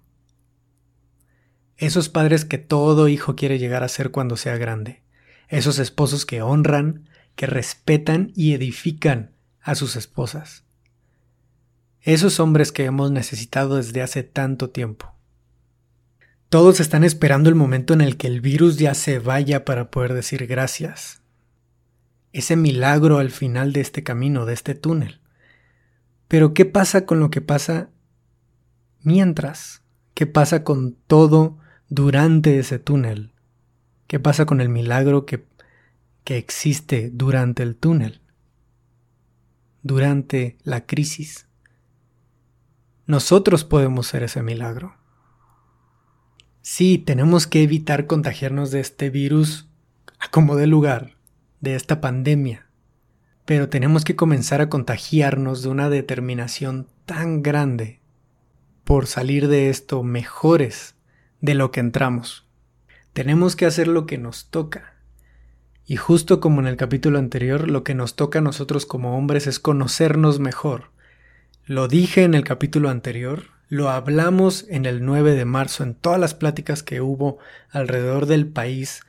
Esos 1.79 2.09
padres 2.09 2.45
que 2.45 2.59
todo 2.59 3.07
hijo 3.07 3.37
quiere 3.37 3.61
llegar 3.61 3.85
a 3.85 3.89
ser 3.89 4.11
cuando 4.11 4.37
sea 4.37 4.57
grande. 4.57 5.01
Esos 5.49 5.79
esposos 5.79 6.27
que 6.27 6.43
honran, 6.43 7.09
que 7.37 7.47
respetan 7.47 8.33
y 8.35 8.53
edifican 8.53 9.31
a 9.63 9.77
sus 9.77 9.95
esposas. 9.95 10.65
Esos 12.01 12.41
hombres 12.41 12.73
que 12.73 12.85
hemos 12.85 13.13
necesitado 13.13 13.77
desde 13.77 14.03
hace 14.03 14.25
tanto 14.25 14.71
tiempo. 14.71 15.15
Todos 16.49 16.81
están 16.81 17.05
esperando 17.05 17.49
el 17.49 17.55
momento 17.55 17.95
en 17.95 18.01
el 18.01 18.17
que 18.17 18.27
el 18.27 18.41
virus 18.41 18.79
ya 18.79 18.95
se 18.95 19.21
vaya 19.21 19.65
para 19.65 19.91
poder 19.91 20.15
decir 20.15 20.49
gracias. 20.49 21.23
Ese 22.33 22.57
milagro 22.57 23.19
al 23.19 23.31
final 23.31 23.73
de 23.73 23.83
este 23.83 24.03
camino, 24.03 24.47
de 24.47 24.55
este 24.55 24.75
túnel. 24.75 25.21
Pero 26.27 26.55
¿qué 26.55 26.65
pasa 26.65 27.07
con 27.07 27.21
lo 27.21 27.31
que 27.31 27.41
pasa 27.41 27.91
mientras? 29.03 29.83
¿Qué 30.15 30.27
pasa 30.27 30.65
con 30.65 30.97
todo 31.07 31.59
durante 31.89 32.59
ese 32.59 32.79
túnel? 32.79 33.33
¿Qué 34.07 34.21
pasa 34.21 34.47
con 34.47 34.61
el 34.61 34.69
milagro 34.69 35.27
que, 35.27 35.47
que 36.25 36.37
existe 36.37 37.11
durante 37.13 37.63
el 37.63 37.77
túnel? 37.77 38.21
Durante 39.83 40.59
la 40.63 40.87
crisis. 40.87 41.47
Nosotros 43.07 43.65
podemos 43.65 44.07
ser 44.07 44.23
ese 44.23 44.43
milagro. 44.43 44.97
Sí, 46.61 46.99
tenemos 46.99 47.47
que 47.47 47.63
evitar 47.63 48.07
contagiarnos 48.07 48.71
de 48.71 48.81
este 48.81 49.09
virus 49.09 49.69
a 50.19 50.31
como 50.31 50.57
de 50.57 50.67
lugar, 50.67 51.17
de 51.61 51.75
esta 51.75 52.01
pandemia. 52.01 52.67
Pero 53.47 53.71
tenemos 53.71 54.05
que 54.05 54.17
comenzar 54.17 54.61
a 54.61 54.69
contagiarnos 54.69 55.63
de 55.63 55.71
una 55.71 55.89
determinación 55.89 56.87
tan 57.07 57.43
grande 57.43 58.03
por 58.85 59.07
salir 59.07 59.49
de 59.49 59.71
esto 59.71 60.03
mejores 60.03 60.98
de 61.41 61.55
lo 61.55 61.71
que 61.71 61.81
entramos. 61.81 62.47
Tenemos 63.13 63.57
que 63.57 63.67
hacer 63.67 63.89
lo 63.89 64.07
que 64.07 64.19
nos 64.19 64.47
toca. 64.51 64.95
Y 65.87 65.97
justo 65.97 66.41
como 66.41 66.61
en 66.61 66.67
el 66.67 66.77
capítulo 66.77 67.19
anterior, 67.19 67.69
lo 67.69 67.83
que 67.83 67.95
nos 67.95 68.15
toca 68.15 68.41
a 68.41 68.43
nosotros 68.43 68.87
como 68.87 69.17
hombres 69.17 69.47
es 69.47 69.59
conocernos 69.59 70.39
mejor. 70.39 70.91
Lo 71.65 71.89
dije 71.89 72.25
en 72.25 72.35
el 72.35 72.45
capítulo 72.45 72.91
anterior, 72.91 73.45
lo 73.69 73.91
hablamos 73.91 74.67
en 74.69 74.87
el 74.87 75.05
9 75.05 75.35
de 75.35 75.45
marzo 75.45 75.83
en 75.83 75.95
todas 75.95 76.19
las 76.19 76.35
pláticas 76.35 76.83
que 76.83 77.01
hubo 77.01 77.39
alrededor 77.71 78.27
del 78.27 78.47
país 78.47 79.03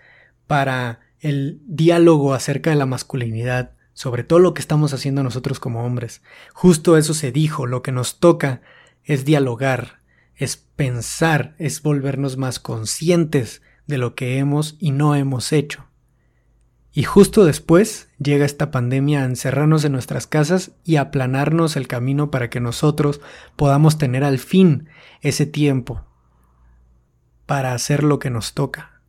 para 0.47 0.99
el 1.19 1.59
diálogo 1.65 2.33
acerca 2.33 2.69
de 2.69 2.75
la 2.75 2.85
masculinidad, 2.85 3.71
sobre 3.93 4.23
todo 4.23 4.39
lo 4.39 4.53
que 4.53 4.61
estamos 4.61 4.93
haciendo 4.93 5.23
nosotros 5.23 5.59
como 5.59 5.85
hombres. 5.85 6.21
Justo 6.53 6.97
eso 6.97 7.13
se 7.13 7.31
dijo, 7.31 7.67
lo 7.67 7.81
que 7.81 7.91
nos 7.91 8.19
toca 8.19 8.61
es 9.03 9.25
dialogar, 9.25 9.98
es 10.39 10.55
pensar, 10.55 11.53
es 11.59 11.83
volvernos 11.83 12.37
más 12.37 12.59
conscientes 12.59 13.61
de 13.87 13.97
lo 13.97 14.15
que 14.15 14.37
hemos 14.37 14.77
y 14.79 14.91
no 14.91 15.13
hemos 15.13 15.51
hecho. 15.51 15.85
Y 16.93 17.03
justo 17.03 17.43
después 17.43 18.07
llega 18.19 18.45
esta 18.45 18.71
pandemia 18.71 19.21
a 19.21 19.25
encerrarnos 19.25 19.83
en 19.83 19.91
nuestras 19.91 20.27
casas 20.27 20.71
y 20.85 20.95
aplanarnos 20.95 21.75
el 21.75 21.87
camino 21.87 22.31
para 22.31 22.49
que 22.49 22.61
nosotros 22.61 23.19
podamos 23.57 23.97
tener 23.97 24.23
al 24.23 24.39
fin 24.39 24.87
ese 25.21 25.45
tiempo 25.45 26.05
para 27.45 27.73
hacer 27.73 28.03
lo 28.03 28.17
que 28.17 28.29
nos 28.29 28.53
toca. 28.53 29.01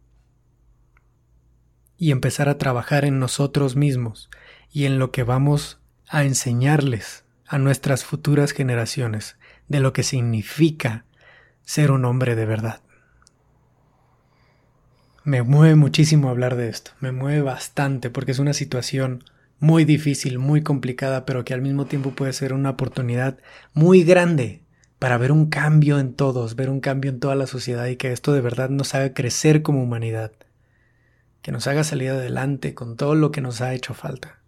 Y 1.96 2.10
empezar 2.10 2.48
a 2.48 2.58
trabajar 2.58 3.04
en 3.04 3.20
nosotros 3.20 3.76
mismos 3.76 4.30
y 4.72 4.84
en 4.84 4.98
lo 4.98 5.12
que 5.12 5.22
vamos 5.22 5.80
a 6.08 6.24
enseñarles 6.24 7.24
a 7.46 7.58
nuestras 7.58 8.04
futuras 8.04 8.50
generaciones 8.50 9.36
de 9.68 9.78
lo 9.78 9.92
que 9.92 10.02
significa 10.02 11.04
ser 11.70 11.92
un 11.92 12.04
hombre 12.04 12.34
de 12.34 12.46
verdad. 12.46 12.80
Me 15.22 15.42
mueve 15.42 15.76
muchísimo 15.76 16.28
hablar 16.28 16.56
de 16.56 16.68
esto, 16.68 16.90
me 16.98 17.12
mueve 17.12 17.42
bastante 17.42 18.10
porque 18.10 18.32
es 18.32 18.40
una 18.40 18.54
situación 18.54 19.22
muy 19.60 19.84
difícil, 19.84 20.40
muy 20.40 20.64
complicada, 20.64 21.24
pero 21.24 21.44
que 21.44 21.54
al 21.54 21.62
mismo 21.62 21.86
tiempo 21.86 22.10
puede 22.10 22.32
ser 22.32 22.54
una 22.54 22.70
oportunidad 22.70 23.38
muy 23.72 24.02
grande 24.02 24.64
para 24.98 25.16
ver 25.16 25.30
un 25.30 25.48
cambio 25.48 26.00
en 26.00 26.14
todos, 26.14 26.56
ver 26.56 26.70
un 26.70 26.80
cambio 26.80 27.08
en 27.08 27.20
toda 27.20 27.36
la 27.36 27.46
sociedad 27.46 27.86
y 27.86 27.94
que 27.94 28.10
esto 28.10 28.32
de 28.32 28.40
verdad 28.40 28.68
nos 28.68 28.96
haga 28.96 29.14
crecer 29.14 29.62
como 29.62 29.80
humanidad, 29.80 30.32
que 31.40 31.52
nos 31.52 31.68
haga 31.68 31.84
salir 31.84 32.10
adelante 32.10 32.74
con 32.74 32.96
todo 32.96 33.14
lo 33.14 33.30
que 33.30 33.42
nos 33.42 33.60
ha 33.60 33.74
hecho 33.74 33.94
falta. 33.94 34.40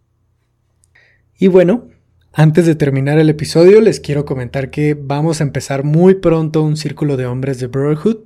Y 1.38 1.46
bueno, 1.46 1.86
antes 2.34 2.64
de 2.66 2.74
terminar 2.74 3.18
el 3.18 3.28
episodio 3.28 3.80
les 3.80 4.00
quiero 4.00 4.24
comentar 4.24 4.70
que 4.70 4.94
vamos 4.94 5.40
a 5.40 5.44
empezar 5.44 5.84
muy 5.84 6.14
pronto 6.14 6.62
un 6.62 6.76
círculo 6.76 7.16
de 7.16 7.26
hombres 7.26 7.58
de 7.60 7.66
Brotherhood. 7.66 8.18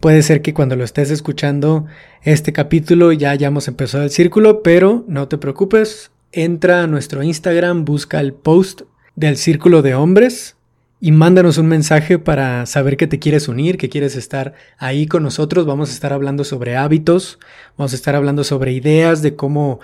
Puede 0.00 0.22
ser 0.22 0.42
que 0.42 0.54
cuando 0.54 0.76
lo 0.76 0.84
estés 0.84 1.10
escuchando 1.10 1.86
este 2.22 2.52
capítulo 2.52 3.12
ya 3.12 3.30
hayamos 3.30 3.68
empezado 3.68 4.04
el 4.04 4.10
círculo, 4.10 4.62
pero 4.62 5.04
no 5.08 5.28
te 5.28 5.38
preocupes, 5.38 6.10
entra 6.32 6.82
a 6.82 6.86
nuestro 6.86 7.22
Instagram, 7.22 7.84
busca 7.84 8.20
el 8.20 8.32
post 8.32 8.82
del 9.14 9.36
círculo 9.36 9.82
de 9.82 9.94
hombres 9.94 10.56
y 11.00 11.12
mándanos 11.12 11.58
un 11.58 11.68
mensaje 11.68 12.18
para 12.18 12.66
saber 12.66 12.96
que 12.96 13.06
te 13.06 13.20
quieres 13.20 13.46
unir, 13.46 13.78
que 13.78 13.88
quieres 13.88 14.16
estar 14.16 14.54
ahí 14.78 15.06
con 15.06 15.22
nosotros. 15.22 15.64
Vamos 15.64 15.90
a 15.90 15.92
estar 15.92 16.12
hablando 16.12 16.42
sobre 16.42 16.76
hábitos, 16.76 17.38
vamos 17.76 17.92
a 17.92 17.96
estar 17.96 18.16
hablando 18.16 18.42
sobre 18.42 18.72
ideas 18.72 19.22
de 19.22 19.36
cómo 19.36 19.78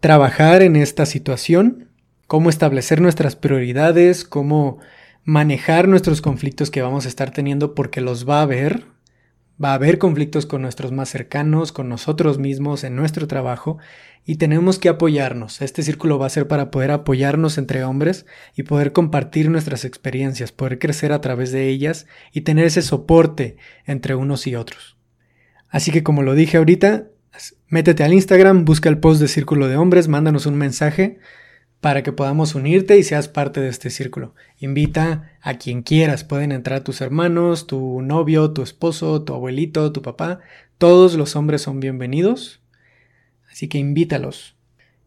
trabajar 0.00 0.62
en 0.62 0.76
esta 0.76 1.04
situación, 1.04 1.85
cómo 2.26 2.50
establecer 2.50 3.00
nuestras 3.00 3.36
prioridades, 3.36 4.24
cómo 4.24 4.78
manejar 5.24 5.88
nuestros 5.88 6.20
conflictos 6.20 6.70
que 6.70 6.82
vamos 6.82 7.04
a 7.04 7.08
estar 7.08 7.30
teniendo 7.30 7.74
porque 7.74 8.00
los 8.00 8.28
va 8.28 8.40
a 8.40 8.42
haber, 8.42 8.84
Va 9.62 9.70
a 9.70 9.74
haber 9.74 9.96
conflictos 9.96 10.44
con 10.44 10.60
nuestros 10.60 10.92
más 10.92 11.08
cercanos, 11.08 11.72
con 11.72 11.88
nosotros 11.88 12.38
mismos, 12.38 12.84
en 12.84 12.94
nuestro 12.94 13.26
trabajo, 13.26 13.78
y 14.26 14.36
tenemos 14.36 14.78
que 14.78 14.90
apoyarnos. 14.90 15.62
Este 15.62 15.82
círculo 15.82 16.18
va 16.18 16.26
a 16.26 16.30
ser 16.30 16.46
para 16.46 16.70
poder 16.70 16.90
apoyarnos 16.90 17.56
entre 17.56 17.82
hombres 17.82 18.26
y 18.54 18.64
poder 18.64 18.92
compartir 18.92 19.48
nuestras 19.48 19.86
experiencias, 19.86 20.52
poder 20.52 20.78
crecer 20.78 21.10
a 21.10 21.22
través 21.22 21.52
de 21.52 21.68
ellas 21.68 22.06
y 22.32 22.42
tener 22.42 22.66
ese 22.66 22.82
soporte 22.82 23.56
entre 23.86 24.14
unos 24.14 24.46
y 24.46 24.56
otros. 24.56 24.98
Así 25.70 25.90
que 25.90 26.02
como 26.02 26.22
lo 26.22 26.34
dije 26.34 26.58
ahorita, 26.58 27.06
métete 27.68 28.04
al 28.04 28.12
Instagram, 28.12 28.66
busca 28.66 28.90
el 28.90 28.98
post 28.98 29.22
de 29.22 29.28
Círculo 29.28 29.68
de 29.68 29.78
Hombres, 29.78 30.06
mándanos 30.08 30.44
un 30.44 30.56
mensaje 30.56 31.18
para 31.80 32.02
que 32.02 32.12
podamos 32.12 32.54
unirte 32.54 32.98
y 32.98 33.02
seas 33.02 33.28
parte 33.28 33.60
de 33.60 33.68
este 33.68 33.90
círculo. 33.90 34.34
Invita 34.58 35.32
a 35.40 35.54
quien 35.54 35.82
quieras, 35.82 36.24
pueden 36.24 36.52
entrar 36.52 36.82
tus 36.82 37.00
hermanos, 37.00 37.66
tu 37.66 38.02
novio, 38.02 38.52
tu 38.52 38.62
esposo, 38.62 39.22
tu 39.22 39.34
abuelito, 39.34 39.92
tu 39.92 40.02
papá, 40.02 40.40
todos 40.78 41.14
los 41.14 41.36
hombres 41.36 41.62
son 41.62 41.80
bienvenidos, 41.80 42.60
así 43.50 43.68
que 43.68 43.78
invítalos. 43.78 44.56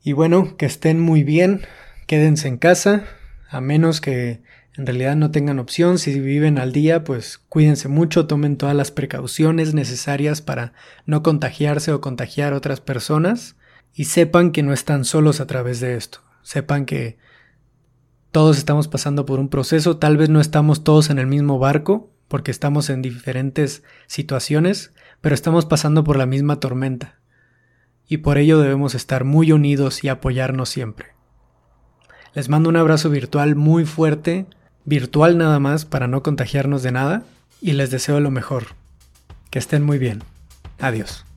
Y 0.04 0.14
bueno, 0.14 0.56
que 0.58 0.66
estén 0.66 1.00
muy 1.00 1.24
bien, 1.24 1.62
quédense 2.08 2.48
en 2.48 2.58
casa, 2.58 3.06
a 3.50 3.62
menos 3.62 4.00
que 4.00 4.42
en 4.78 4.86
realidad 4.86 5.18
no 5.18 5.32
tengan 5.32 5.60
opción, 5.60 5.98
si 5.98 6.18
viven 6.20 6.58
al 6.58 6.72
día, 6.72 7.04
pues 7.04 7.38
cuídense 7.38 7.90
mucho, 7.90 8.28
tomen 8.28 8.56
todas 8.56 8.76
las 8.76 8.92
precauciones 8.92 9.74
necesarias 9.74 10.42
para 10.42 10.72
no 11.06 11.24
contagiarse 11.24 11.92
o 11.92 12.00
contagiar 12.00 12.54
a 12.54 12.58
otras 12.58 12.80
personas 12.80 13.58
y 13.94 14.06
sepan 14.06 14.52
que 14.52 14.64
no 14.64 14.72
están 14.72 15.04
solos 15.04 15.42
a 15.42 15.48
través 15.48 15.82
de 15.82 15.98
esto 15.98 16.29
sepan 16.44 16.86
que 16.86 17.18
todos 18.32 18.58
estamos 18.58 18.88
pasando 18.88 19.26
por 19.26 19.40
un 19.40 19.50
proceso, 19.50 19.98
tal 19.98 20.18
vez 20.18 20.30
no 20.30 20.40
estamos 20.40 20.84
todos 20.84 21.10
en 21.10 21.20
el 21.20 21.28
mismo 21.28 21.58
barco, 21.60 22.12
porque 22.28 22.52
estamos 22.52 22.90
en 22.90 23.02
diferentes 23.02 23.84
situaciones, 24.08 24.94
pero 25.22 25.36
estamos 25.36 25.66
pasando 25.66 26.04
por 26.04 26.18
la 26.18 26.26
misma 26.26 26.60
tormenta. 26.60 27.20
Y 28.08 28.18
por 28.18 28.38
ello 28.38 28.60
debemos 28.60 28.96
estar 28.96 29.24
muy 29.24 29.52
unidos 29.52 30.04
y 30.04 30.10
apoyarnos 30.10 30.70
siempre. 30.70 31.08
Les 32.34 32.50
mando 32.50 32.70
un 32.70 32.78
abrazo 32.78 33.10
virtual 33.10 33.56
muy 33.56 33.86
fuerte, 33.86 34.46
virtual 34.86 35.38
nada 35.38 35.60
más 35.60 35.86
para 35.86 36.08
no 36.08 36.24
contagiarnos 36.24 36.84
de 36.84 36.92
nada, 36.92 37.24
y 37.62 37.74
les 37.74 37.92
deseo 37.92 38.20
lo 38.20 38.32
mejor. 38.32 38.68
Que 39.50 39.60
estén 39.60 39.84
muy 39.84 39.98
bien. 39.98 40.24
Adiós. 40.80 41.29